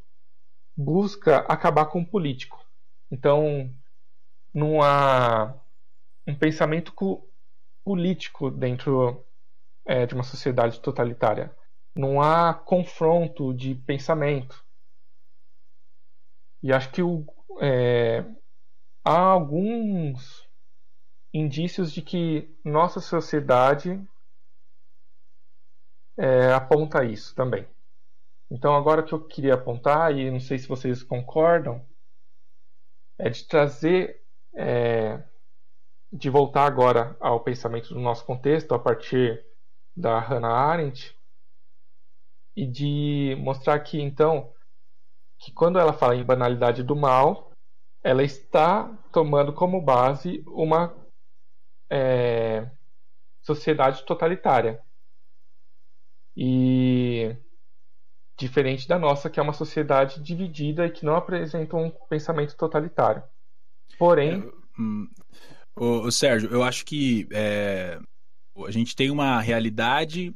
[0.76, 2.62] busca acabar com o político.
[3.10, 3.74] Então,
[4.52, 5.63] não há
[6.26, 6.92] um pensamento
[7.84, 9.24] político dentro
[9.86, 11.54] é, de uma sociedade totalitária.
[11.94, 14.64] Não há confronto de pensamento.
[16.62, 17.24] E acho que o,
[17.60, 18.24] é,
[19.04, 20.48] há alguns
[21.32, 24.00] indícios de que nossa sociedade
[26.16, 27.68] é, aponta isso também.
[28.50, 31.84] Então, agora que eu queria apontar, e não sei se vocês concordam,
[33.18, 34.22] é de trazer,
[34.54, 35.22] é,
[36.14, 39.44] de voltar agora ao pensamento do nosso contexto, a partir
[39.96, 41.18] da Hannah Arendt,
[42.56, 44.54] e de mostrar que, então,
[45.40, 47.50] que quando ela fala em banalidade do mal,
[48.00, 50.94] ela está tomando como base uma
[51.90, 52.70] é,
[53.42, 54.80] sociedade totalitária.
[56.36, 57.36] E
[58.38, 63.22] diferente da nossa, que é uma sociedade dividida e que não apresenta um pensamento totalitário.
[63.98, 64.52] Porém.
[65.76, 67.98] Hum, o, Sérgio, eu acho que é,
[68.66, 70.34] a gente tem uma realidade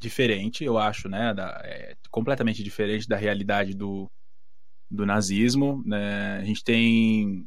[0.00, 1.32] diferente, eu acho, né?
[1.34, 4.10] Da, é, completamente diferente da realidade do,
[4.90, 5.82] do nazismo.
[5.86, 6.38] Né?
[6.38, 7.44] A gente tem.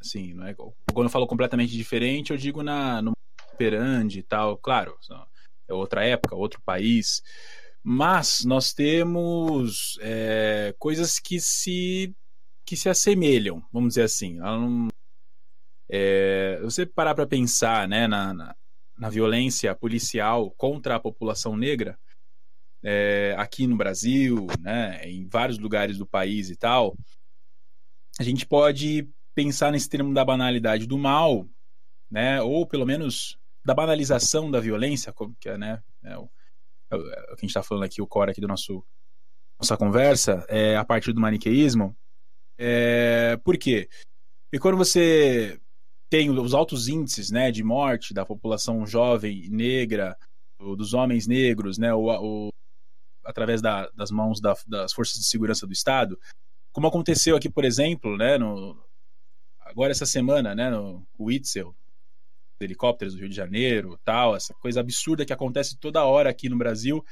[0.00, 3.12] Assim, não é, quando eu falo completamente diferente, eu digo na, no
[3.56, 4.56] perande e tal.
[4.58, 4.96] Claro,
[5.68, 7.22] é outra época, outro país.
[7.82, 12.12] Mas nós temos é, coisas que se,
[12.66, 14.34] que se assemelham, vamos dizer assim.
[14.34, 14.88] Não,
[15.88, 18.56] é, você parar para pensar né, na, na,
[18.98, 21.98] na, violência policial contra a população negra,
[22.82, 26.96] é, aqui no Brasil, né, em vários lugares do país e tal,
[28.18, 31.48] a gente pode pensar nesse termo da banalidade do mal,
[32.10, 36.30] né, ou pelo menos da banalização da violência, que é, né, é o,
[36.90, 38.84] é o que a gente está falando aqui, o core aqui do nosso
[39.58, 41.96] nossa conversa, é a partir do maniqueísmo.
[42.58, 43.88] É, por quê?
[44.44, 45.58] Porque quando você
[46.16, 50.16] tem os altos índices né, de morte da população jovem negra,
[50.58, 52.48] dos homens negros, né, o, o
[53.22, 56.18] através da, das mãos da, das forças de segurança do Estado,
[56.72, 58.82] como aconteceu aqui, por exemplo, né, no,
[59.60, 61.76] agora essa semana, né, no Witzel,
[62.58, 66.56] helicópteros do Rio de Janeiro, tal, essa coisa absurda que acontece toda hora aqui no
[66.56, 67.04] Brasil,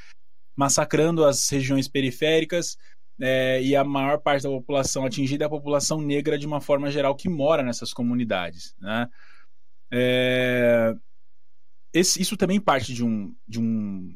[0.57, 2.79] massacrando as regiões periféricas
[3.21, 6.91] é, e a maior parte da população atingida é a população negra de uma forma
[6.91, 9.09] geral que mora nessas comunidades, né?
[9.93, 10.95] É,
[11.93, 14.13] esse, isso também parte de um, de um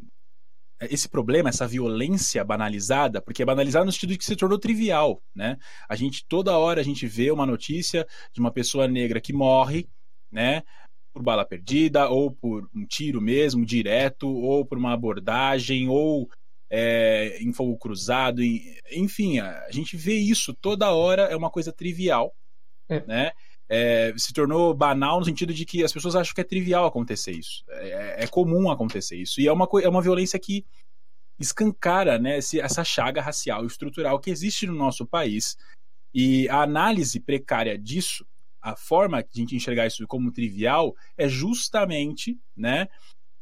[0.81, 5.23] esse problema, essa violência banalizada, porque é banalizada no sentido de que se tornou trivial,
[5.35, 5.57] né?
[5.89, 9.89] A gente toda hora a gente vê uma notícia de uma pessoa negra que morre,
[10.31, 10.63] né?
[11.19, 16.31] por bala perdida, ou por um tiro mesmo, direto, ou por uma abordagem, ou
[16.71, 18.43] é, em fogo cruzado.
[18.93, 22.35] Enfim, a gente vê isso toda hora, é uma coisa trivial,
[22.89, 23.05] é.
[23.07, 23.33] né?
[23.71, 27.33] É, se tornou banal no sentido de que as pessoas acham que é trivial acontecer
[27.33, 27.65] isso.
[27.69, 29.41] É, é comum acontecer isso.
[29.41, 30.65] E é uma, é uma violência que
[31.39, 35.57] escancara né, esse, essa chaga racial e estrutural que existe no nosso país.
[36.15, 38.27] E a análise precária disso
[38.61, 42.89] a forma de a gente enxergar isso como trivial é justamente, né,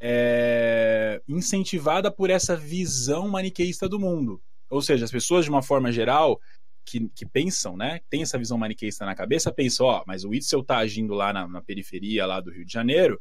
[0.01, 4.41] é, incentivada por essa visão maniqueísta do mundo.
[4.69, 6.41] Ou seja, as pessoas, de uma forma geral,
[6.85, 10.63] que, que pensam, né, tem essa visão maniqueísta na cabeça, pensam, ó, mas o Itzel
[10.63, 13.21] tá agindo lá na, na periferia lá do Rio de Janeiro,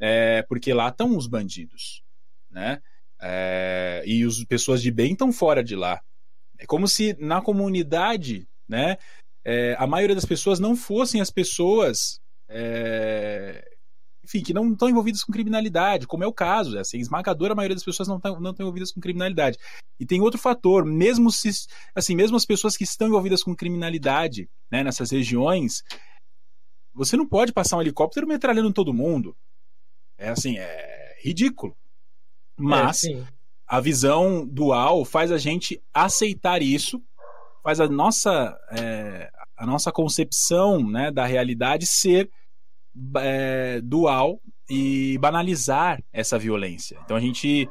[0.00, 2.02] é, porque lá estão os bandidos,
[2.50, 2.82] né,
[3.20, 6.02] é, e as pessoas de bem estão fora de lá.
[6.58, 8.96] É como se na comunidade, né,
[9.44, 13.73] é, a maioria das pessoas não fossem as pessoas é,
[14.24, 16.78] enfim, que não estão envolvidas com criminalidade, como é o caso.
[16.78, 19.58] Assim, a esmagadora maioria das pessoas não estão não envolvidas com criminalidade.
[20.00, 21.50] E tem outro fator, mesmo se,
[21.94, 25.84] assim, mesmo as pessoas que estão envolvidas com criminalidade, né, nessas regiões,
[26.92, 29.36] você não pode passar um helicóptero metralhando todo mundo.
[30.18, 31.76] É assim, é ridículo.
[32.56, 33.24] Mas é,
[33.66, 37.02] a visão dual faz a gente aceitar isso
[37.64, 42.30] faz a nossa, é, a nossa concepção né, da realidade ser
[43.18, 46.98] é, dual e banalizar essa violência.
[47.04, 47.68] Então a gente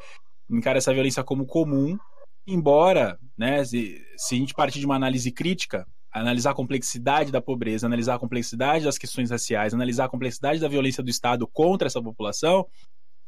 [0.49, 1.97] encara essa violência como comum,
[2.45, 7.41] embora, né, se, se a gente partir de uma análise crítica, analisar a complexidade da
[7.41, 11.88] pobreza, analisar a complexidade das questões raciais, analisar a complexidade da violência do Estado contra
[11.88, 12.67] essa população,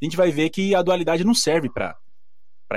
[0.01, 1.97] a gente vai ver que a dualidade não serve para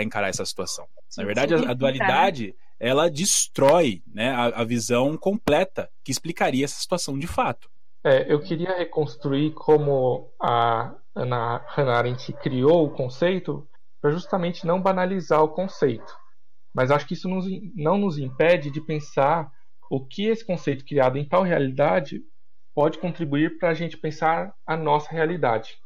[0.00, 0.86] encarar essa situação.
[1.16, 6.80] Na verdade, a, a dualidade ela destrói né, a, a, visão completa que explicaria essa
[6.80, 7.68] situação de fato.
[8.04, 13.68] É, eu queria reconstruir como a Ana Hannah Arendt criou o conceito
[14.00, 16.16] para justamente não banalizar o conceito.
[16.74, 19.50] Mas acho que isso nos, não nos impede de pensar
[19.90, 22.22] o que esse conceito criado em tal realidade
[22.74, 25.76] pode contribuir para a gente pensar a nossa realidade.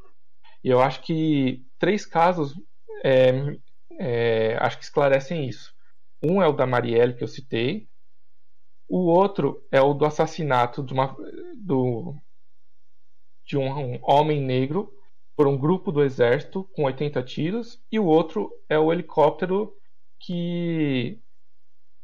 [0.62, 2.54] E eu acho que três casos
[3.04, 3.56] é,
[3.98, 5.72] é, acho que esclarecem isso.
[6.22, 7.88] Um é o da Marielle, que eu citei.
[8.94, 11.16] O outro é o do assassinato de, uma,
[11.56, 12.14] do,
[13.42, 14.92] de um, um homem negro
[15.34, 17.82] por um grupo do exército com 80 tiros.
[17.90, 19.74] E o outro é o helicóptero
[20.20, 21.18] que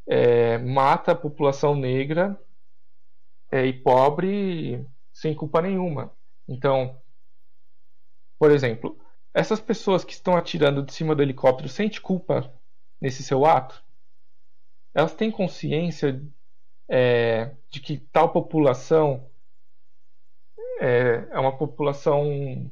[0.08, 2.42] é, mata a população negra
[3.52, 4.82] é, e pobre
[5.12, 6.10] sem culpa nenhuma.
[6.48, 6.98] Então,
[8.38, 8.98] por exemplo,
[9.34, 12.50] essas pessoas que estão atirando de cima do helicóptero sentem culpa
[12.98, 13.84] nesse seu ato?
[14.94, 16.18] Elas têm consciência
[16.88, 19.28] é, de que tal população
[20.80, 22.70] é, é uma população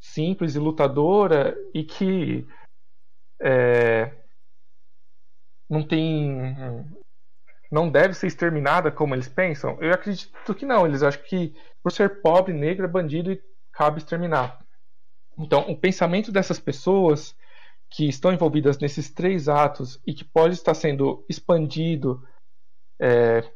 [0.00, 2.46] simples e lutadora e que
[3.40, 4.14] é,
[5.68, 6.56] não tem
[7.70, 9.78] não deve ser exterminada como eles pensam?
[9.80, 10.84] Eu acredito que não.
[10.84, 13.40] Eles acham que por ser pobre, negro, é bandido e
[13.72, 14.58] cabe exterminar.
[15.38, 17.36] Então, o pensamento dessas pessoas
[17.88, 22.26] que estão envolvidas nesses três atos e que pode estar sendo expandido
[23.00, 23.50] é,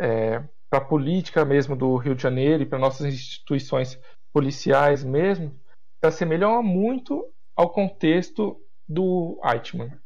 [0.00, 4.00] é, para a política mesmo do Rio de Janeiro e para nossas instituições
[4.32, 7.24] policiais mesmo, se assemelham muito
[7.56, 9.96] ao contexto do Eichmann.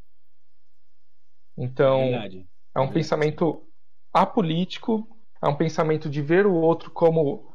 [1.56, 2.46] Então, Verdade.
[2.76, 3.66] é um pensamento
[4.12, 5.08] apolítico,
[5.42, 7.50] é um pensamento de ver o outro como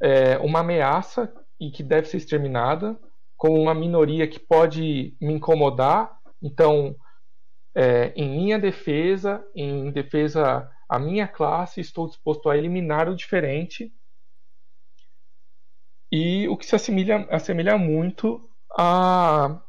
[0.00, 2.98] é, uma ameaça e que deve ser exterminada,
[3.36, 6.16] como uma minoria que pode me incomodar.
[6.40, 6.96] Então,
[7.74, 13.92] é, em minha defesa, em defesa à minha classe, estou disposto a eliminar o diferente.
[16.10, 19.62] E o que se assemelha, assemelha muito a,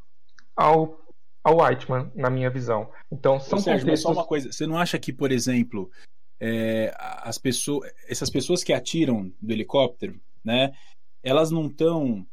[0.56, 1.00] ao,
[1.44, 2.92] ao Whiteman, na minha visão.
[3.12, 4.02] Então, são Sérgio, contextos...
[4.02, 4.52] só uma coisa.
[4.52, 5.90] Você não acha que, por exemplo,
[6.42, 10.74] é, as pessoas, essas pessoas que atiram do helicóptero, né?
[11.24, 12.28] elas não estão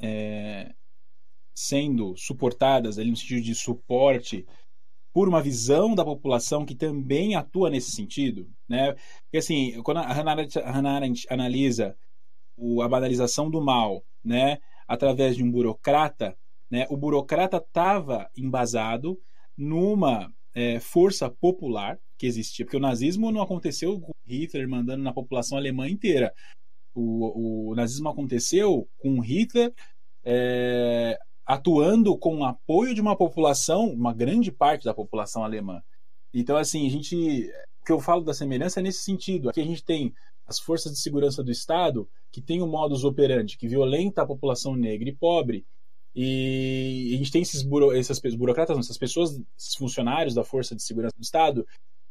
[0.00, 0.72] é,
[1.54, 4.46] sendo suportadas ali no sentido de suporte
[5.12, 8.94] por uma visão da população que também atua nesse sentido, né?
[9.22, 11.96] Porque assim, quando a Hannah Arendt, analisa
[12.56, 16.36] o, a banalização do mal, né, através de um burocrata,
[16.70, 19.18] né, o burocrata estava embasado
[19.56, 25.12] numa é, força popular que existia, porque o nazismo não aconteceu com Hitler mandando na
[25.12, 26.32] população alemã inteira
[26.98, 29.72] o, o nazismo aconteceu com Hitler
[30.24, 31.18] é,
[31.48, 35.82] atuando com o apoio de uma população, uma grande parte da população alemã.
[36.32, 37.50] Então, assim, a gente.
[37.80, 39.48] O que eu falo da semelhança é nesse sentido.
[39.48, 40.12] Aqui a gente tem
[40.46, 44.76] as forças de segurança do Estado que tem um modus operandi que violenta a população
[44.76, 45.64] negra e pobre.
[46.14, 50.82] E a gente tem esses buro, essas burocratas, essas pessoas, esses funcionários da Força de
[50.82, 51.66] Segurança do Estado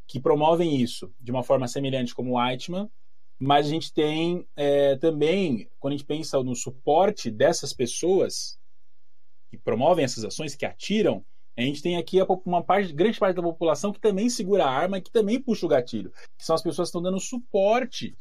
[0.07, 2.89] que promovem isso de uma forma semelhante como o Eichmann,
[3.37, 8.57] mas a gente tem é, também, quando a gente pensa no suporte dessas pessoas
[9.57, 11.23] que promovem essas ações, que atiram,
[11.57, 14.99] a gente tem aqui uma parte, grande parte da população que também segura a arma
[14.99, 18.15] e que também puxa o gatilho, que são as pessoas que estão dando suporte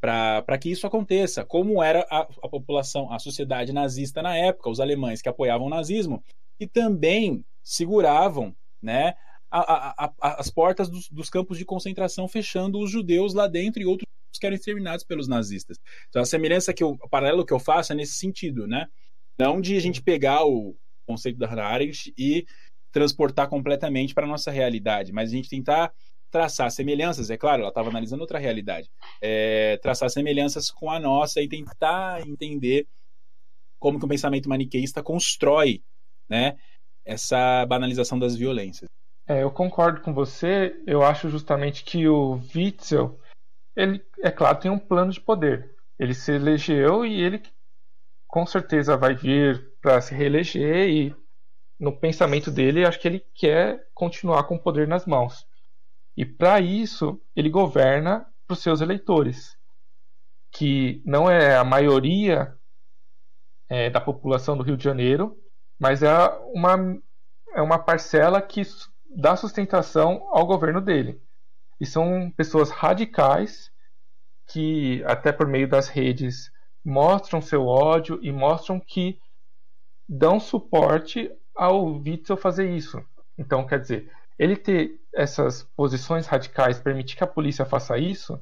[0.00, 4.80] para que isso aconteça, como era a, a, população, a sociedade nazista na época, os
[4.80, 6.24] alemães que apoiavam o nazismo,
[6.58, 8.52] e também seguravam
[8.82, 9.14] né,
[9.48, 13.86] a, a, as portas dos, dos, campos de concentração, fechando os judeus lá dentro e
[13.86, 14.08] outros
[14.40, 15.78] que eram exterminados pelos nazistas.
[16.08, 18.88] Então a semelhança que eu, o paralelo que eu faço é nesse sentido, né?
[19.38, 20.76] Não de a gente pegar o
[21.06, 22.46] conceito da Hannah Arendt e
[22.92, 25.92] transportar completamente para a nossa realidade, mas a gente tentar
[26.30, 31.42] traçar semelhanças, é claro, ela estava analisando outra realidade, é, traçar semelhanças com a nossa
[31.42, 32.86] e tentar entender
[33.78, 35.82] como que o pensamento maniqueísta constrói,
[36.28, 36.56] né,
[37.04, 38.88] essa banalização das violências.
[39.26, 40.74] É, eu concordo com você.
[40.86, 43.18] Eu acho justamente que o Witzel
[43.76, 45.74] ele, é claro, tem um plano de poder.
[45.98, 47.38] Ele se elegeu e ele
[48.32, 51.14] com certeza vai vir para se reeleger e
[51.78, 55.46] no pensamento dele acho que ele quer continuar com o poder nas mãos.
[56.16, 59.54] E para isso ele governa para os seus eleitores,
[60.50, 62.56] que não é a maioria
[63.68, 65.36] é, da população do Rio de Janeiro,
[65.78, 66.10] mas é
[66.54, 66.76] uma,
[67.54, 68.62] é uma parcela que
[69.14, 71.20] dar sustentação ao governo dele.
[71.78, 73.70] E são pessoas radicais
[74.50, 76.51] que, até por meio das redes,
[76.84, 79.18] mostram seu ódio e mostram que
[80.08, 83.02] dão suporte ao Witzel fazer isso.
[83.38, 88.40] Então, quer dizer, ele ter essas posições radicais, permitir que a polícia faça isso,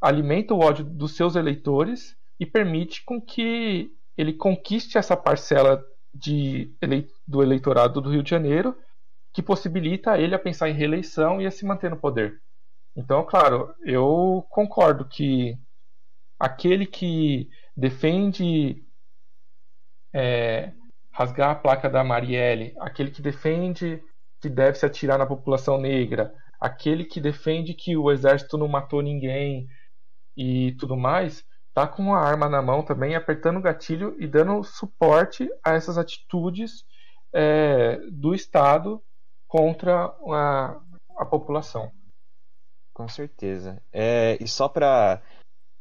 [0.00, 6.74] alimenta o ódio dos seus eleitores e permite com que ele conquiste essa parcela de
[6.80, 7.08] ele...
[7.26, 8.76] do eleitorado do Rio de Janeiro
[9.32, 12.40] que possibilita ele a pensar em reeleição e a se manter no poder.
[12.96, 15.56] Então, claro, eu concordo que
[16.40, 18.82] aquele que defende
[20.14, 20.72] é,
[21.12, 24.02] rasgar a placa da Marielle, aquele que defende
[24.40, 29.02] que deve se atirar na população negra, aquele que defende que o exército não matou
[29.02, 29.68] ninguém
[30.34, 34.64] e tudo mais, tá com a arma na mão também, apertando o gatilho e dando
[34.64, 36.84] suporte a essas atitudes
[37.34, 39.02] é, do Estado
[39.46, 40.80] contra a,
[41.18, 41.92] a população.
[42.94, 43.82] Com certeza.
[43.92, 45.22] É, e só para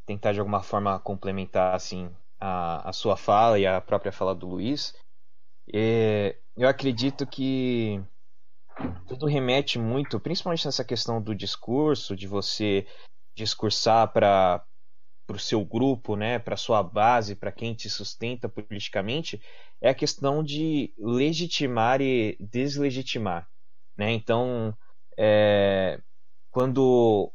[0.09, 4.47] tentar de alguma forma complementar assim a, a sua fala e a própria fala do
[4.47, 4.95] Luiz,
[5.71, 8.03] é, eu acredito que
[9.07, 12.87] tudo remete muito, principalmente nessa questão do discurso, de você
[13.37, 14.65] discursar para
[15.29, 19.39] o seu grupo, né, para sua base, para quem te sustenta politicamente,
[19.79, 23.47] é a questão de legitimar e deslegitimar,
[23.95, 24.11] né?
[24.11, 24.75] Então,
[25.15, 26.01] é,
[26.49, 27.31] quando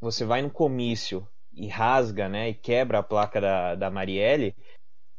[0.00, 4.54] você vai no comício e rasga, né, e quebra a placa da, da Marielle,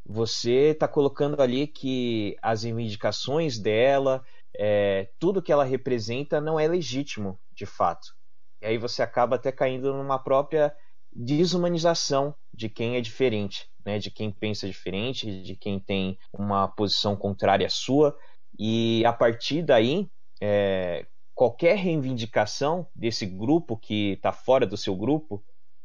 [0.04, 4.24] você está colocando ali que as reivindicações dela,
[4.56, 8.14] é, tudo que ela representa não é legítimo, de fato.
[8.60, 10.74] E aí você acaba até caindo numa própria
[11.14, 13.98] desumanização de quem é diferente, né?
[13.98, 18.16] de quem pensa diferente, de quem tem uma posição contrária à sua.
[18.58, 20.08] E a partir daí,
[20.40, 25.42] é, qualquer reivindicação desse grupo que está fora do seu grupo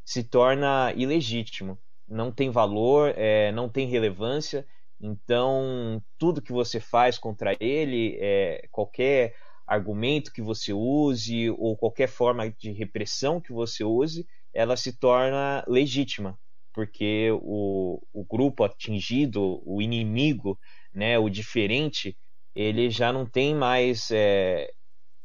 [0.07, 1.77] se torna ilegítimo.
[2.07, 4.65] Não tem valor, é, não tem relevância.
[5.01, 9.35] Então, tudo que você faz contra ele, é, qualquer
[9.67, 15.61] argumento que você use ou qualquer forma de repressão que você use, ela se torna
[15.67, 16.39] legítima,
[16.73, 20.57] porque o, o grupo atingido, o inimigo,
[20.93, 22.17] né, o diferente,
[22.55, 24.71] ele já não tem mais é,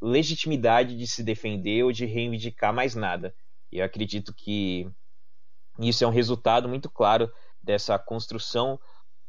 [0.03, 3.33] legitimidade de se defender ou de reivindicar mais nada.
[3.73, 4.87] Eu acredito que
[5.79, 8.79] isso é um resultado muito claro dessa construção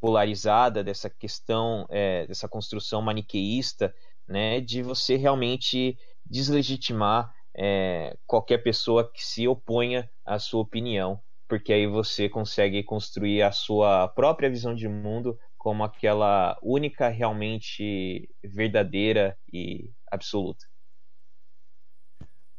[0.00, 3.94] polarizada, dessa questão, é, dessa construção maniqueísta,
[4.28, 11.72] né, de você realmente deslegitimar é, qualquer pessoa que se oponha à sua opinião, porque
[11.72, 19.38] aí você consegue construir a sua própria visão de mundo como aquela única, realmente verdadeira
[19.50, 20.66] e absoluta.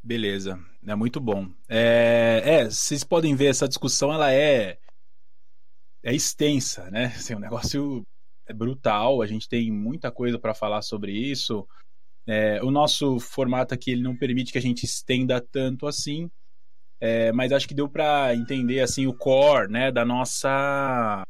[0.06, 1.52] Beleza, é muito bom.
[1.68, 4.78] É, é, vocês podem ver essa discussão, ela é
[6.04, 7.06] é extensa, né?
[7.18, 8.04] Assim, o negócio
[8.48, 9.24] é brutal.
[9.24, 11.68] A gente tem muita coisa para falar sobre isso.
[12.28, 16.30] É, o nosso formato aqui ele não permite que a gente estenda tanto assim,
[17.00, 21.24] é, mas acho que deu para entender assim o core, né, da nossa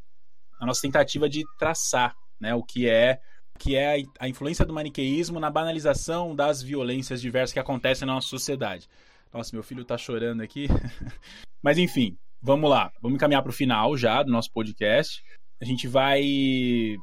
[0.60, 3.20] a nossa tentativa de traçar, né, o que é
[3.58, 8.28] que é a influência do maniqueísmo na banalização das violências diversas que acontecem na nossa
[8.28, 8.88] sociedade.
[9.34, 10.68] Nossa, meu filho tá chorando aqui.
[11.62, 12.92] Mas enfim, vamos lá.
[13.02, 15.24] Vamos caminhar para o final já do nosso podcast.
[15.62, 16.96] A gente vai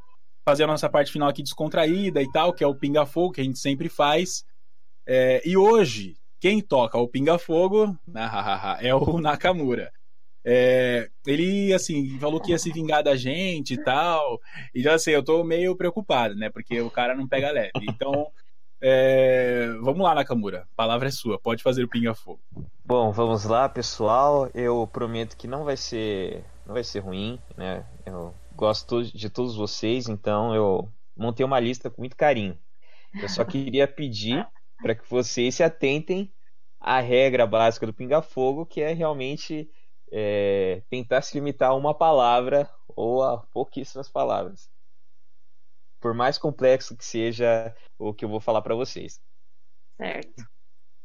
[0.47, 3.41] fazer a nossa parte final aqui descontraída e tal, que é o Pinga Fogo, que
[3.41, 4.45] a gente sempre faz.
[5.07, 7.97] É, e hoje, quem toca o Pinga Fogo
[8.81, 9.93] é o Nakamura.
[10.45, 14.41] É, ele, assim, falou que ia se vingar da gente e tal.
[14.75, 16.51] E já sei, eu tô meio preocupado, né?
[16.51, 17.73] Porque o cara não pega leve.
[17.83, 18.27] Então,
[18.81, 20.63] é, vamos lá, Nakamura.
[20.73, 21.39] A palavra é sua.
[21.39, 22.41] Pode fazer o Pinga Fogo.
[22.85, 24.51] Bom, vamos lá, pessoal.
[24.53, 27.87] Eu prometo que não vai ser, não vai ser ruim, né?
[28.05, 32.59] Eu gosto de todos vocês, então eu montei uma lista com muito carinho.
[33.15, 34.47] Eu só queria pedir
[34.81, 36.33] para que vocês se atentem
[36.81, 39.71] à regra básica do Pinga Fogo, que é realmente
[40.13, 44.71] é, tentar se limitar a uma palavra ou a pouquíssimas palavras.
[45.99, 49.19] Por mais complexo que seja o que eu vou falar para vocês.
[49.97, 50.45] Certo.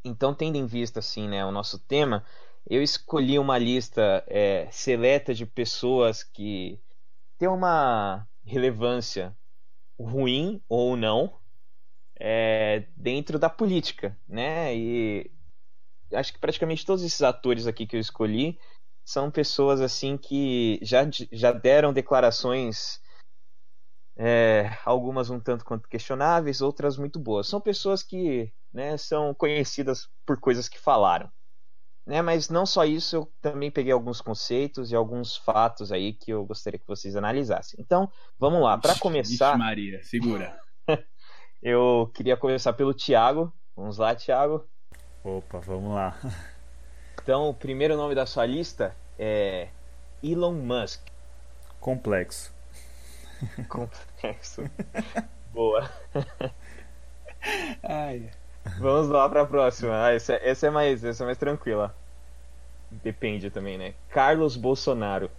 [0.03, 2.25] Então, tendo em vista assim, né, o nosso tema,
[2.69, 6.79] eu escolhi uma lista é, seleta de pessoas que
[7.37, 9.37] ter uma relevância
[9.99, 11.39] ruim ou não
[12.19, 14.75] é, dentro da política, né?
[14.75, 15.31] E
[16.13, 18.59] acho que praticamente todos esses atores aqui que eu escolhi
[19.07, 22.99] são pessoas assim que já, já deram declarações
[24.19, 27.47] É, algumas um tanto quanto questionáveis, outras muito boas.
[27.47, 31.31] São pessoas que né, são conhecidas por coisas que falaram.
[32.05, 36.31] Né, mas não só isso, eu também peguei alguns conceitos e alguns fatos aí que
[36.31, 37.79] eu gostaria que vocês analisassem.
[37.79, 38.77] Então, vamos lá.
[38.77, 39.51] Para começar.
[39.51, 40.59] Ixi Maria, segura.
[41.61, 43.53] eu queria começar pelo Tiago.
[43.75, 44.67] Vamos lá, Tiago.
[45.23, 46.17] Opa, vamos lá.
[47.27, 49.67] Então, o primeiro nome da sua lista é
[50.23, 51.01] Elon Musk.
[51.77, 52.53] Complexo.
[53.67, 54.63] Complexo.
[55.53, 55.91] Boa.
[57.83, 58.29] Ai.
[58.79, 60.05] Vamos lá para a próxima.
[60.05, 61.93] Ah, essa, essa, é mais, essa é mais tranquila.
[62.89, 63.93] Depende também, né?
[64.07, 65.29] Carlos Bolsonaro.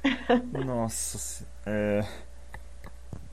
[0.64, 2.02] Nossa, é...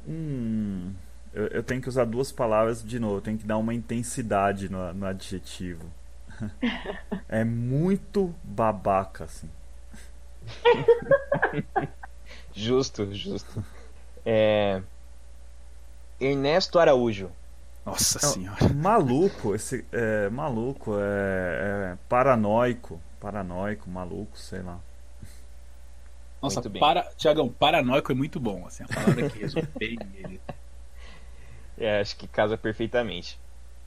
[0.05, 0.93] Hum,
[1.34, 3.19] eu, eu, tenho que usar duas palavras de novo.
[3.19, 5.89] Eu tenho que dar uma intensidade no, no adjetivo.
[7.30, 9.49] É muito babaca, assim.
[12.53, 13.64] justo, justo.
[14.26, 14.81] É...
[16.19, 17.30] Ernesto Araújo.
[17.85, 18.69] Nossa senhora.
[18.73, 24.80] Maluco, esse é maluco, é, é paranoico, paranoico, maluco, sei lá.
[26.41, 30.41] Nossa, para, Tiagão, paranoico é muito bom, assim, a palavra que resume bem ele.
[31.76, 33.39] É, acho que casa perfeitamente.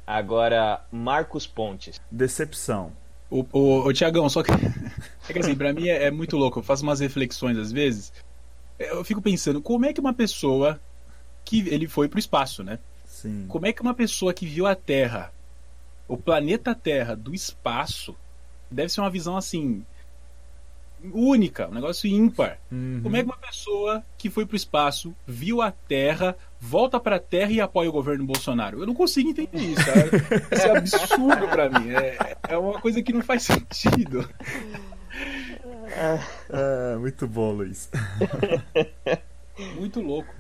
[0.07, 2.01] Agora, Marcos Pontes.
[2.11, 2.93] Decepção.
[3.29, 4.53] O, o, o Tiagão, só que.
[5.29, 6.61] É que assim, pra mim é, é, muito louco.
[6.61, 8.13] Eu faço umas reflexões às vezes.
[8.79, 10.81] Eu fico pensando, como é que uma pessoa
[11.45, 12.79] que ele foi pro espaço, né?
[13.05, 13.47] Sim.
[13.49, 15.33] Como é que uma pessoa que viu a Terra,
[16.07, 18.15] o planeta Terra do espaço,
[18.71, 19.85] deve ser uma visão assim
[21.13, 22.59] única, um negócio ímpar.
[22.71, 23.01] Uhum.
[23.03, 27.53] Como é que uma pessoa que foi pro espaço, viu a Terra, volta pra Terra
[27.53, 28.81] e apoia o governo Bolsonaro?
[28.81, 29.85] Eu não consigo entender isso.
[29.85, 30.07] Cara.
[30.53, 31.91] Isso é absurdo para mim.
[31.91, 34.29] É, é uma coisa que não faz sentido.
[36.51, 37.91] É, muito bom, Luiz.
[39.77, 40.35] muito louco.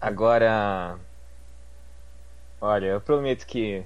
[0.00, 0.98] Agora.
[2.60, 3.84] Olha, eu prometo que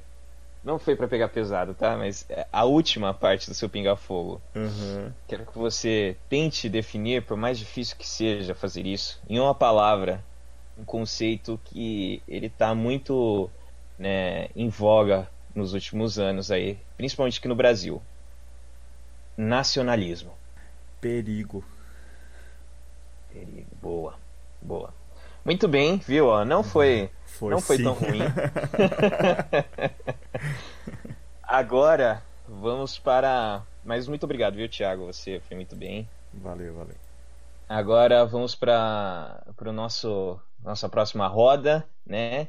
[0.65, 1.97] não foi para pegar pesado, tá?
[1.97, 4.41] Mas é a última parte do seu pinga-fogo.
[4.55, 5.12] Uhum.
[5.28, 10.24] Quero que você tente definir, por mais difícil que seja fazer isso, em uma palavra,
[10.78, 13.51] um conceito que ele tá muito
[13.99, 18.01] né, em voga nos últimos anos aí, principalmente aqui no Brasil.
[19.36, 20.32] Nacionalismo.
[21.01, 21.62] Perigo.
[23.31, 23.69] Perigo.
[23.82, 24.15] Boa.
[24.62, 24.95] Boa.
[25.45, 26.43] Muito bem, viu?
[26.47, 27.82] Não foi foi, não foi sim.
[27.82, 28.20] tão ruim.
[31.43, 33.65] Agora, vamos para.
[33.85, 35.06] Mas muito obrigado, viu, Thiago?
[35.06, 36.09] Você foi muito bem.
[36.32, 36.97] Valeu, valeu.
[37.69, 42.48] Agora vamos para o nosso nossa próxima roda, né?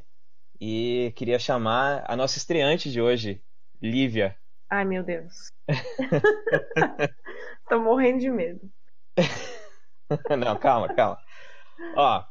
[0.60, 3.42] E queria chamar a nossa estreante de hoje,
[3.82, 4.36] Lívia.
[4.70, 5.48] Ai, meu Deus.
[7.70, 8.72] Tô morrendo de medo.
[10.38, 11.20] Não, calma, calma.
[11.96, 12.24] Ó,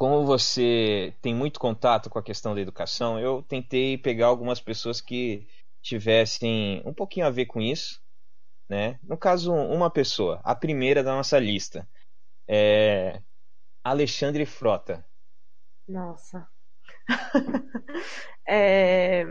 [0.00, 4.98] como você tem muito contato com a questão da educação, eu tentei pegar algumas pessoas
[4.98, 5.46] que
[5.82, 8.02] tivessem um pouquinho a ver com isso,
[8.66, 8.98] né?
[9.02, 11.86] No caso, uma pessoa, a primeira da nossa lista,
[12.48, 13.20] é
[13.84, 15.06] Alexandre Frota.
[15.86, 16.48] Nossa.
[18.48, 19.26] é...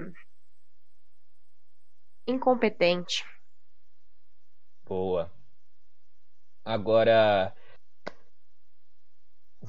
[2.27, 3.25] Incompetente.
[4.85, 5.33] Boa.
[6.63, 7.55] Agora,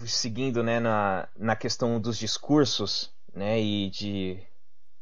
[0.06, 4.42] seguindo né, na, na questão dos discursos né, e de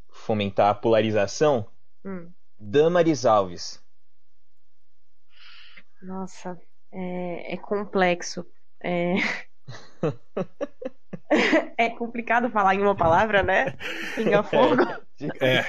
[0.09, 1.66] fomentar a polarização,
[2.05, 2.31] hum.
[2.59, 3.82] Damaris Alves.
[6.02, 6.60] Nossa,
[6.93, 8.44] é, é complexo.
[8.82, 9.15] É...
[11.77, 13.77] é complicado falar em uma palavra, né?
[14.15, 14.82] Pinga fogo.
[15.40, 15.65] É.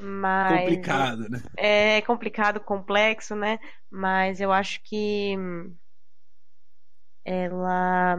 [0.00, 1.42] Mas complicado, né?
[1.54, 3.58] É complicado, complexo, né?
[3.90, 5.36] Mas eu acho que
[7.24, 8.16] ela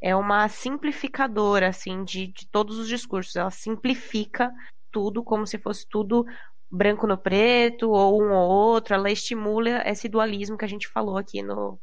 [0.00, 3.36] é uma simplificadora assim de, de todos os discursos.
[3.36, 4.52] Ela simplifica
[4.90, 6.26] tudo como se fosse tudo
[6.70, 8.94] branco no preto ou um ou outro.
[8.94, 11.78] Ela estimula esse dualismo que a gente falou aqui no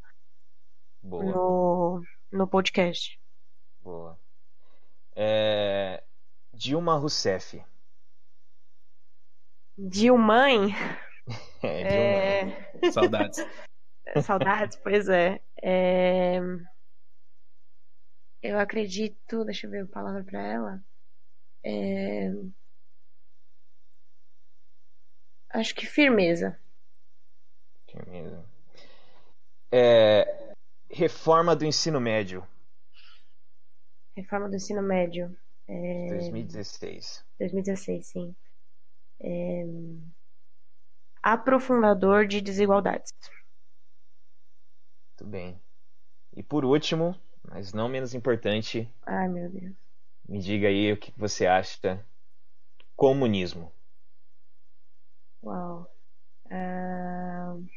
[1.02, 3.20] no, no podcast.
[3.82, 4.20] Boa.
[5.16, 6.04] É...
[6.54, 7.64] Dilma Rousseff.
[9.78, 10.74] Dilmãe?
[11.62, 12.58] É, Dilma.
[12.82, 12.92] É...
[12.92, 13.38] Saudades.
[14.24, 15.42] Saudades, pois é.
[15.62, 16.40] é.
[18.42, 19.44] Eu acredito.
[19.46, 20.84] Deixa eu ver a palavra para ela.
[21.64, 22.32] É...
[25.52, 26.60] Acho que firmeza.
[27.92, 28.46] Firmeza.
[29.72, 30.54] É...
[30.90, 32.48] Reforma do ensino médio.
[34.16, 35.36] Reforma do ensino médio.
[35.68, 36.08] É...
[36.10, 37.26] 2016.
[37.40, 38.36] 2016, sim.
[39.22, 39.66] É...
[41.22, 43.12] Aprofundador de desigualdades.
[45.20, 45.62] Muito bem.
[46.34, 47.14] E por último,
[47.44, 48.90] mas não menos importante.
[49.06, 49.76] Ai, meu Deus.
[50.26, 52.06] Me diga aí o que você acha
[52.96, 53.70] comunismo.
[55.44, 55.92] Uau.
[56.46, 57.68] Uh...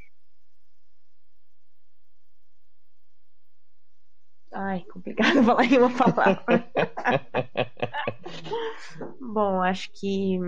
[4.52, 6.70] Ai, complicado falar em uma palavra.
[9.20, 10.38] Bom, acho que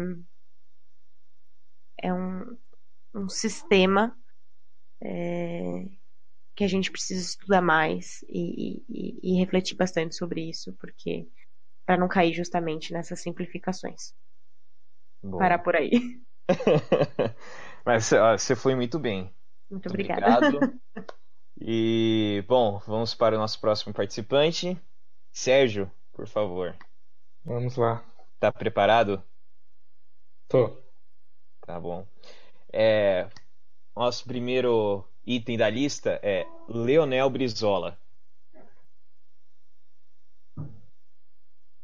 [2.00, 2.56] é um,
[3.12, 4.16] um sistema
[5.02, 5.88] é,
[6.54, 11.26] que a gente precisa estudar mais e, e, e refletir bastante sobre isso, porque
[11.84, 14.14] para não cair justamente nessas simplificações.
[15.22, 15.38] Boa.
[15.38, 15.90] Parar por aí.
[17.84, 19.22] Mas ó, você foi muito bem.
[19.22, 19.34] Muito,
[19.70, 20.46] muito obrigada.
[20.48, 20.80] Obrigado.
[21.56, 24.76] E, bom, vamos para o nosso próximo participante.
[25.32, 26.76] Sérgio, por favor.
[27.44, 28.04] Vamos lá.
[28.40, 29.22] Tá preparado?
[30.48, 30.76] Tô.
[31.60, 32.06] Tá bom.
[32.72, 33.28] É,
[33.96, 37.98] nosso primeiro item da lista é Leonel Brizola.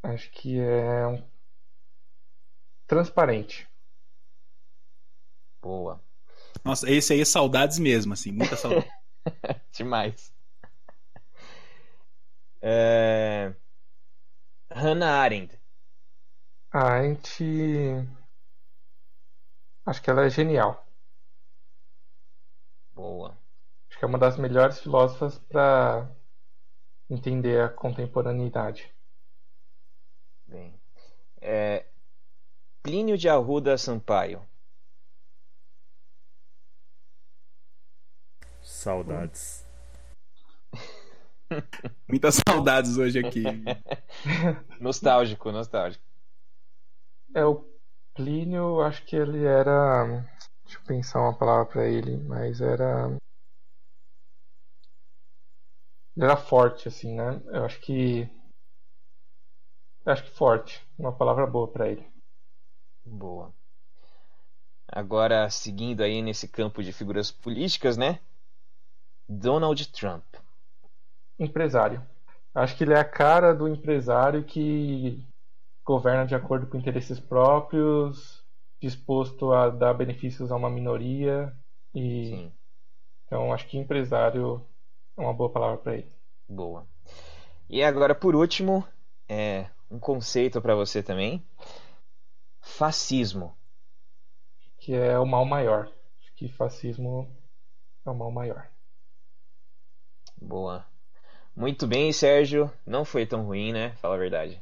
[0.03, 1.23] Acho que é um...
[2.87, 3.67] transparente.
[5.61, 6.01] Boa.
[6.63, 8.89] Nossa, esse aí é saudades mesmo, assim, muita saudade.
[9.71, 10.33] Demais.
[12.61, 13.53] É...
[14.71, 15.59] Hannah Arendt.
[16.71, 17.43] A Arendt.
[19.85, 20.87] Acho que ela é genial.
[23.01, 23.35] Boa.
[23.89, 26.07] Acho que é uma das melhores filósofas para
[27.09, 28.93] entender a contemporaneidade.
[30.45, 30.79] Bem.
[31.41, 31.87] É...
[32.83, 34.47] Plínio de Arruda Sampaio.
[38.61, 39.67] Saudades.
[42.07, 43.43] Muitas saudades hoje aqui.
[44.79, 46.03] nostálgico, nostálgico.
[47.33, 47.65] É, o
[48.13, 50.23] Plínio, acho que ele era.
[50.71, 53.17] Deixa eu pensar uma palavra para ele, mas era.
[56.15, 57.41] Ele era forte, assim, né?
[57.47, 58.21] Eu acho que.
[60.05, 60.81] Eu acho que forte.
[60.97, 62.09] Uma palavra boa para ele.
[63.05, 63.53] Boa.
[64.87, 68.21] Agora, seguindo aí nesse campo de figuras políticas, né?
[69.27, 70.23] Donald Trump?
[71.37, 72.01] Empresário.
[72.55, 75.21] Acho que ele é a cara do empresário que
[75.85, 78.40] governa de acordo com interesses próprios,
[78.81, 81.55] disposto a dar benefícios a uma minoria
[81.93, 82.53] e Sim.
[83.25, 84.65] então acho que empresário
[85.15, 86.11] é uma boa palavra para ele.
[86.49, 86.87] Boa.
[87.69, 88.85] E agora por último,
[89.29, 91.45] é um conceito para você também.
[92.59, 93.55] Fascismo.
[94.79, 95.91] Que é o mal maior.
[96.19, 97.29] Acho que fascismo
[98.03, 98.67] é o mal maior.
[100.41, 100.83] Boa.
[101.55, 102.71] Muito bem, Sérgio.
[102.85, 103.91] Não foi tão ruim, né?
[103.97, 104.59] Fala a verdade.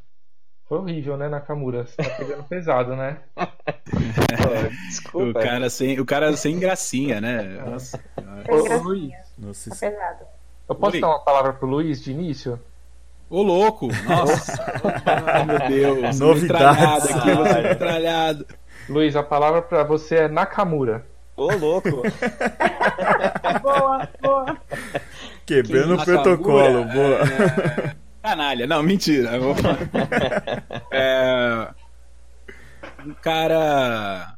[0.69, 1.87] Foi horrível, né, Nakamura?
[1.87, 3.17] Você tá pegando pesado, né?
[4.87, 5.39] Desculpa.
[5.39, 7.59] O cara, sem, o cara sem gracinha, né?
[7.65, 7.99] Nossa.
[8.47, 9.11] Ô, Luiz.
[9.35, 10.25] Nossa, tá pesado.
[10.69, 11.01] Eu posso Oi.
[11.01, 12.61] dar uma palavra pro Luiz de início?
[13.27, 13.87] Ô, louco!
[14.07, 14.63] Nossa!
[15.25, 16.19] Ai, meu Deus!
[16.19, 18.45] Novidade aqui, metralhado.
[18.87, 21.03] Luiz, a palavra para você é Nakamura.
[21.35, 22.03] Ô, louco!
[23.63, 24.57] boa, boa.
[25.47, 27.19] Quebrando o protocolo, boa.
[27.95, 28.09] É...
[28.21, 29.31] Canalha, não, mentira.
[30.91, 31.69] é...
[33.05, 34.35] Um cara.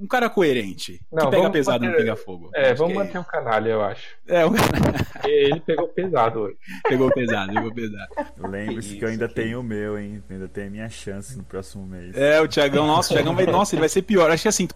[0.00, 1.00] Um cara coerente.
[1.10, 1.90] Não, que pega pesado manter...
[1.90, 2.50] não pega fogo.
[2.54, 3.20] É, vamos manter é...
[3.20, 4.06] o canalha, eu acho.
[4.28, 4.52] É, o...
[5.26, 6.56] Ele pegou pesado hoje.
[6.88, 8.08] Pegou pesado, pegou pesado.
[8.38, 9.34] Lembre-se que, que, eu ainda que...
[9.34, 10.22] tenho o meu, hein?
[10.30, 12.16] ainda tenho a minha chance no próximo mês.
[12.16, 13.46] É, o Thiagão, nossa, o Thiagão vai.
[13.46, 14.30] Nossa, ele vai ser pior.
[14.30, 14.68] Acho que assim,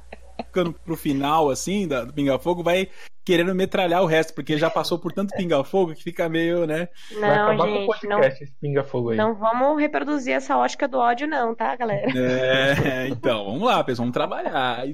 [0.45, 2.89] ficando pro final, assim, da, do Pinga Fogo, vai
[3.25, 6.89] querendo metralhar o resto, porque já passou por tanto Pinga Fogo que fica meio, né?
[7.13, 8.21] Não, gente, não,
[8.61, 9.17] Pinga Fogo aí.
[9.17, 12.11] não vamos reproduzir essa ótica do ódio, não, tá, galera?
[12.17, 14.85] É, então, vamos lá, pessoal, vamos trabalhar.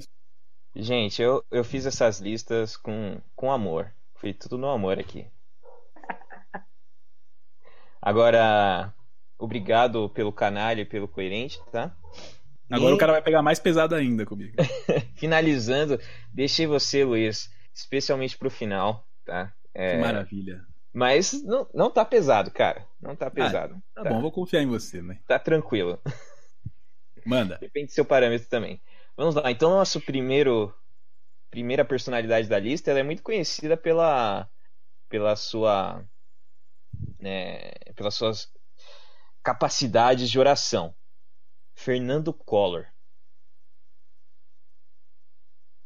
[0.75, 3.91] Gente, eu, eu fiz essas listas com, com amor.
[4.15, 5.25] Foi tudo no amor aqui.
[8.01, 8.93] Agora,
[9.37, 11.95] obrigado pelo canalha e pelo coerente, tá?
[12.71, 12.93] Agora e...
[12.93, 14.55] o cara vai pegar mais pesado ainda comigo.
[15.15, 15.99] Finalizando,
[16.33, 19.53] deixei você, Luiz, especialmente pro final, tá?
[19.73, 19.95] É...
[19.95, 20.65] Que maravilha.
[20.91, 22.85] Mas não, não tá pesado, cara.
[22.99, 23.75] Não tá pesado.
[23.95, 25.19] Ah, tá, tá, bom, vou confiar em você, né?
[25.27, 26.01] Tá tranquilo.
[27.25, 27.57] Manda.
[27.59, 28.81] Depende do seu parâmetro também.
[29.15, 29.51] Vamos lá.
[29.51, 30.73] Então, nosso primeiro
[31.51, 34.49] primeira personalidade da lista, ela é muito conhecida pela
[35.07, 36.03] pela sua
[37.19, 38.51] né, pelas suas
[39.43, 40.95] capacidades de oração.
[41.73, 42.85] Fernando Collor.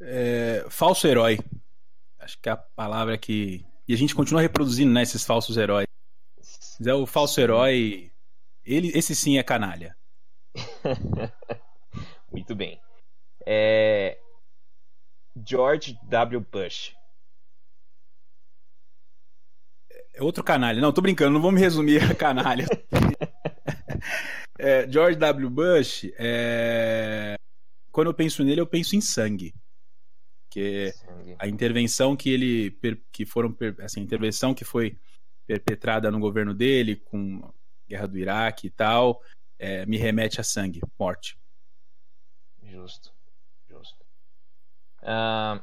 [0.01, 1.39] É, falso herói.
[2.24, 3.66] Acho que é a palavra que.
[3.88, 5.88] E a gente continua reproduzindo né, esses falsos heróis.
[6.80, 8.12] Mas é o falso herói.
[8.66, 9.95] Ele, esse sim é canalha.
[12.32, 12.80] Muito bem.
[13.45, 14.18] É...
[15.36, 16.40] George W.
[16.40, 16.95] Bush.
[20.14, 20.80] é outro canalha.
[20.80, 22.66] Não, tô brincando, não vou me resumir a canalha.
[24.60, 25.50] é, George W.
[25.50, 27.36] Bush, é...
[27.91, 29.54] quando eu penso nele, eu penso em sangue.
[30.53, 30.93] Que
[31.39, 32.77] a intervenção que ele
[33.11, 34.95] que foram assim, a intervenção que foi
[35.47, 37.51] perpetrada no governo dele com a
[37.89, 39.19] guerra do Iraque e tal,
[39.57, 41.35] é, me remete a sangue, morte.
[42.61, 43.11] Justo,
[43.67, 44.05] justo.
[45.01, 45.59] Uh,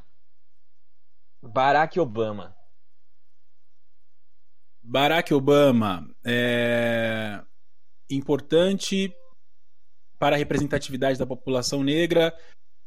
[1.41, 2.53] Barack Obama.
[4.83, 7.41] Barack Obama é
[8.09, 9.15] importante
[10.19, 12.37] para a representatividade da população negra,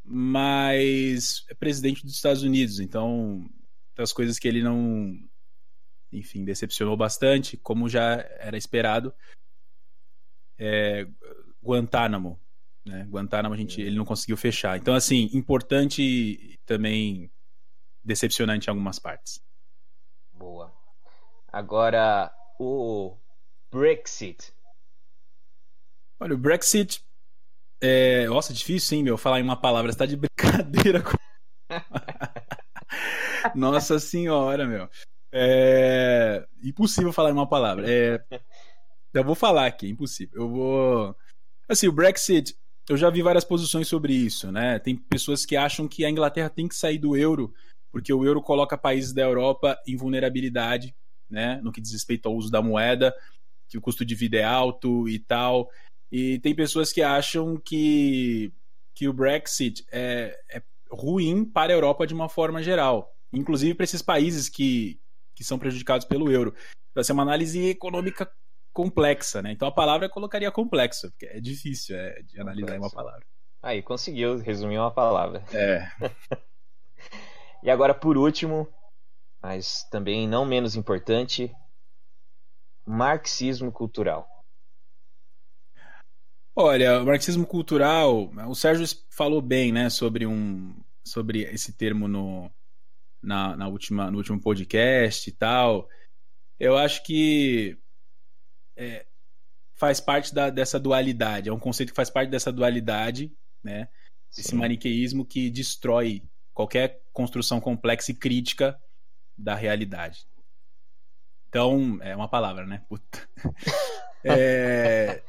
[0.04, 3.48] mas é presidente dos Estados Unidos, então
[3.96, 5.16] das coisas que ele não,
[6.12, 9.14] enfim, decepcionou bastante, como já era esperado.
[10.58, 11.06] É,
[11.62, 12.38] Guantánamo,
[12.84, 13.04] né?
[13.04, 14.76] Guantánamo a gente, ele não conseguiu fechar.
[14.76, 17.30] Então assim, importante e também
[18.04, 19.42] decepcionante em algumas partes.
[20.32, 20.72] Boa.
[21.48, 23.16] Agora o
[23.70, 24.52] Brexit.
[26.20, 27.02] Olha, o Brexit
[27.80, 28.26] é...
[28.26, 29.92] Nossa, difícil, hein, meu, falar em uma palavra.
[29.92, 31.16] Você tá de brincadeira com.
[33.54, 34.88] Nossa senhora, meu.
[35.32, 37.84] É impossível falar em uma palavra.
[37.90, 38.24] É...
[39.12, 40.42] Eu vou falar aqui, impossível.
[40.42, 41.16] Eu vou.
[41.68, 42.56] Assim, o Brexit,
[42.88, 44.78] eu já vi várias posições sobre isso, né?
[44.78, 47.52] Tem pessoas que acham que a Inglaterra tem que sair do euro,
[47.90, 50.94] porque o euro coloca países da Europa em vulnerabilidade,
[51.30, 51.60] né?
[51.62, 53.14] No que diz respeito ao uso da moeda,
[53.68, 55.68] que o custo de vida é alto e tal.
[56.16, 58.52] E tem pessoas que acham que,
[58.94, 63.82] que o Brexit é, é ruim para a Europa de uma forma geral, inclusive para
[63.82, 65.00] esses países que,
[65.34, 66.54] que são prejudicados pelo euro.
[66.94, 68.30] Vai ser uma análise econômica
[68.72, 69.50] complexa, né?
[69.50, 73.26] Então a palavra eu colocaria complexa, porque é difícil é, de analisar uma palavra.
[73.60, 75.44] Aí, conseguiu resumir uma palavra.
[75.52, 75.88] É.
[77.60, 78.68] e agora, por último,
[79.42, 81.52] mas também não menos importante,
[82.86, 84.28] marxismo cultural.
[86.56, 90.74] Olha, o marxismo cultural, o Sérgio falou bem, né, sobre um
[91.06, 92.50] sobre esse termo no,
[93.22, 95.88] na, na última, no último podcast e tal.
[96.58, 97.76] Eu acho que
[98.76, 99.04] é,
[99.74, 103.32] faz parte da, dessa dualidade, é um conceito que faz parte dessa dualidade,
[103.62, 103.88] né?
[104.30, 104.40] Sim.
[104.40, 106.22] Esse maniqueísmo que destrói
[106.52, 108.80] qualquer construção complexa e crítica
[109.36, 110.26] da realidade.
[111.48, 112.84] Então, é uma palavra, né?
[112.88, 113.28] Puta.
[114.26, 115.22] É,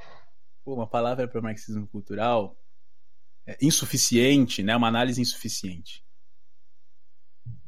[0.66, 2.58] Pô, uma palavra para o marxismo cultural
[3.46, 4.76] é insuficiente, né?
[4.76, 6.04] Uma análise insuficiente.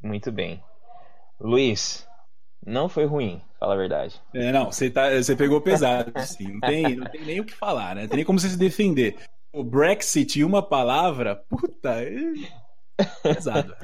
[0.03, 0.63] Muito bem.
[1.39, 2.07] Luiz,
[2.65, 4.19] não foi ruim, fala a verdade.
[4.33, 6.53] É, não, você, tá, você pegou pesado, assim.
[6.53, 8.01] Não tem, não tem nem o que falar, né?
[8.01, 9.15] Não tem nem como você se defender.
[9.53, 12.11] O Brexit e uma palavra, puta, é
[13.21, 13.75] pesado.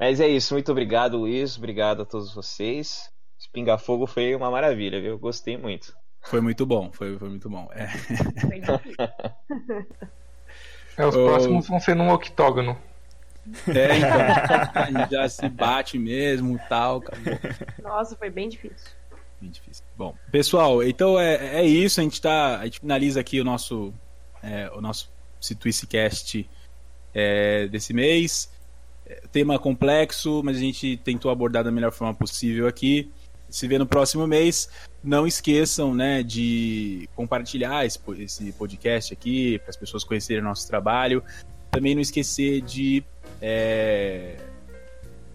[0.00, 1.56] Mas é isso, muito obrigado, Luiz.
[1.56, 3.08] Obrigado a todos vocês.
[3.38, 5.16] Espinga Fogo foi uma maravilha, viu?
[5.16, 5.96] Gostei muito.
[6.28, 7.70] Foi muito bom, foi, foi muito bom.
[7.72, 7.88] É.
[10.98, 12.76] é os próximos vão ser num octógono.
[13.66, 14.20] É, então.
[14.74, 16.98] A gente já se bate mesmo tal.
[16.98, 17.32] Acabou.
[17.82, 18.90] Nossa, foi bem difícil.
[19.40, 19.82] Bem difícil.
[19.96, 21.98] Bom, pessoal, então é, é isso.
[21.98, 23.94] A gente, tá, a gente finaliza aqui o nosso,
[24.42, 25.10] é, o nosso
[25.88, 26.46] Cast
[27.14, 28.52] é, desse mês.
[29.06, 33.10] É, tema complexo, mas a gente tentou abordar da melhor forma possível aqui
[33.50, 34.68] se vê no próximo mês.
[35.02, 37.98] Não esqueçam né, de compartilhar esse,
[38.56, 41.22] podcast aqui para as pessoas conhecerem o nosso trabalho.
[41.70, 43.04] Também não esquecer de,
[43.40, 44.36] é,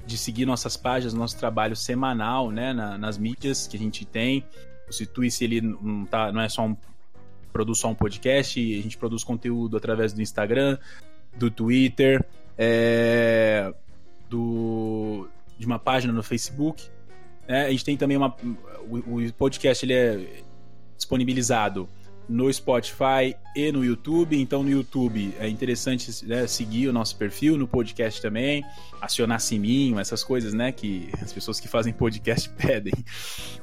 [0.05, 4.45] de seguir nossas páginas, nosso trabalho semanal né, na, nas mídias que a gente tem.
[4.87, 6.75] O Situice ele não, tá, não é só um
[7.51, 10.75] produz só um podcast, a gente produz conteúdo através do Instagram,
[11.37, 12.25] do Twitter,
[12.57, 13.71] é,
[14.27, 15.29] do,
[15.59, 16.89] de uma página no Facebook
[17.47, 18.35] é, a gente tem também uma.
[18.89, 20.43] O, o, podcast ele é
[20.95, 21.89] disponibilizado
[22.27, 24.39] no Spotify e no YouTube.
[24.39, 28.63] Então, no YouTube é interessante né, seguir o nosso perfil, no podcast também,
[29.01, 30.71] acionar sininho, essas coisas, né?
[30.71, 32.93] Que as pessoas que fazem podcast pedem.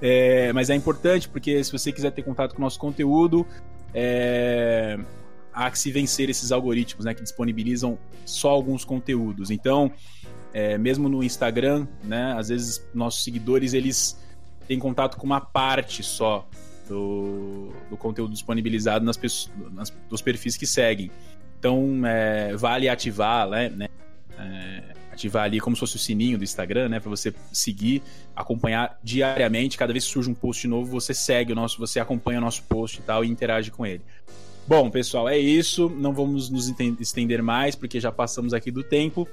[0.01, 3.47] É, mas é importante porque se você quiser ter contato com o nosso conteúdo,
[3.94, 4.98] é,
[5.52, 7.15] há que se vencer esses algoritmos, né?
[7.15, 9.51] Que disponibilizam só alguns conteúdos.
[9.51, 9.90] Então
[10.52, 12.35] é, mesmo no Instagram, né?
[12.36, 14.18] Às vezes nossos seguidores eles
[14.66, 16.48] têm contato com uma parte só
[16.89, 19.18] do, do conteúdo disponibilizado nas,
[19.72, 21.10] nas, dos perfis que seguem.
[21.59, 23.89] Então é, vale ativar, né?
[24.39, 24.82] É,
[25.12, 27.01] ativar ali como se fosse o sininho do Instagram, né?
[27.01, 28.02] Para você seguir,
[28.35, 29.77] acompanhar diariamente.
[29.77, 32.62] Cada vez que surge um post novo, você segue o nosso, você acompanha o nosso
[32.64, 34.02] post e tal e interage com ele.
[34.66, 35.89] Bom, pessoal, é isso.
[35.89, 39.28] Não vamos nos estender mais porque já passamos aqui do tempo.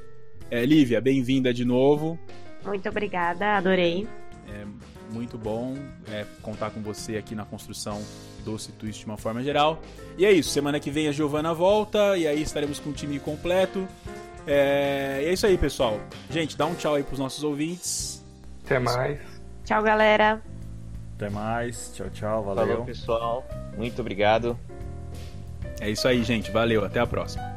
[0.49, 2.17] É, Lívia, bem-vinda de novo.
[2.65, 4.07] Muito obrigada, adorei.
[4.47, 4.65] É
[5.11, 5.75] muito bom
[6.09, 8.01] é, contar com você aqui na construção
[8.43, 9.81] do Twist de uma forma geral.
[10.17, 13.19] E é isso, semana que vem a Giovana volta e aí estaremos com o time
[13.19, 13.87] completo.
[14.45, 15.99] É, é isso aí, pessoal.
[16.29, 18.23] Gente, dá um tchau aí pros nossos ouvintes.
[18.65, 19.19] Até mais.
[19.65, 20.41] Tchau, galera.
[21.15, 21.91] Até mais.
[21.93, 22.43] Tchau, tchau.
[22.43, 22.67] Valeu.
[22.67, 23.45] Falou, pessoal.
[23.75, 24.57] Muito obrigado.
[25.81, 26.51] É isso aí, gente.
[26.51, 26.85] Valeu.
[26.85, 27.56] Até a próxima.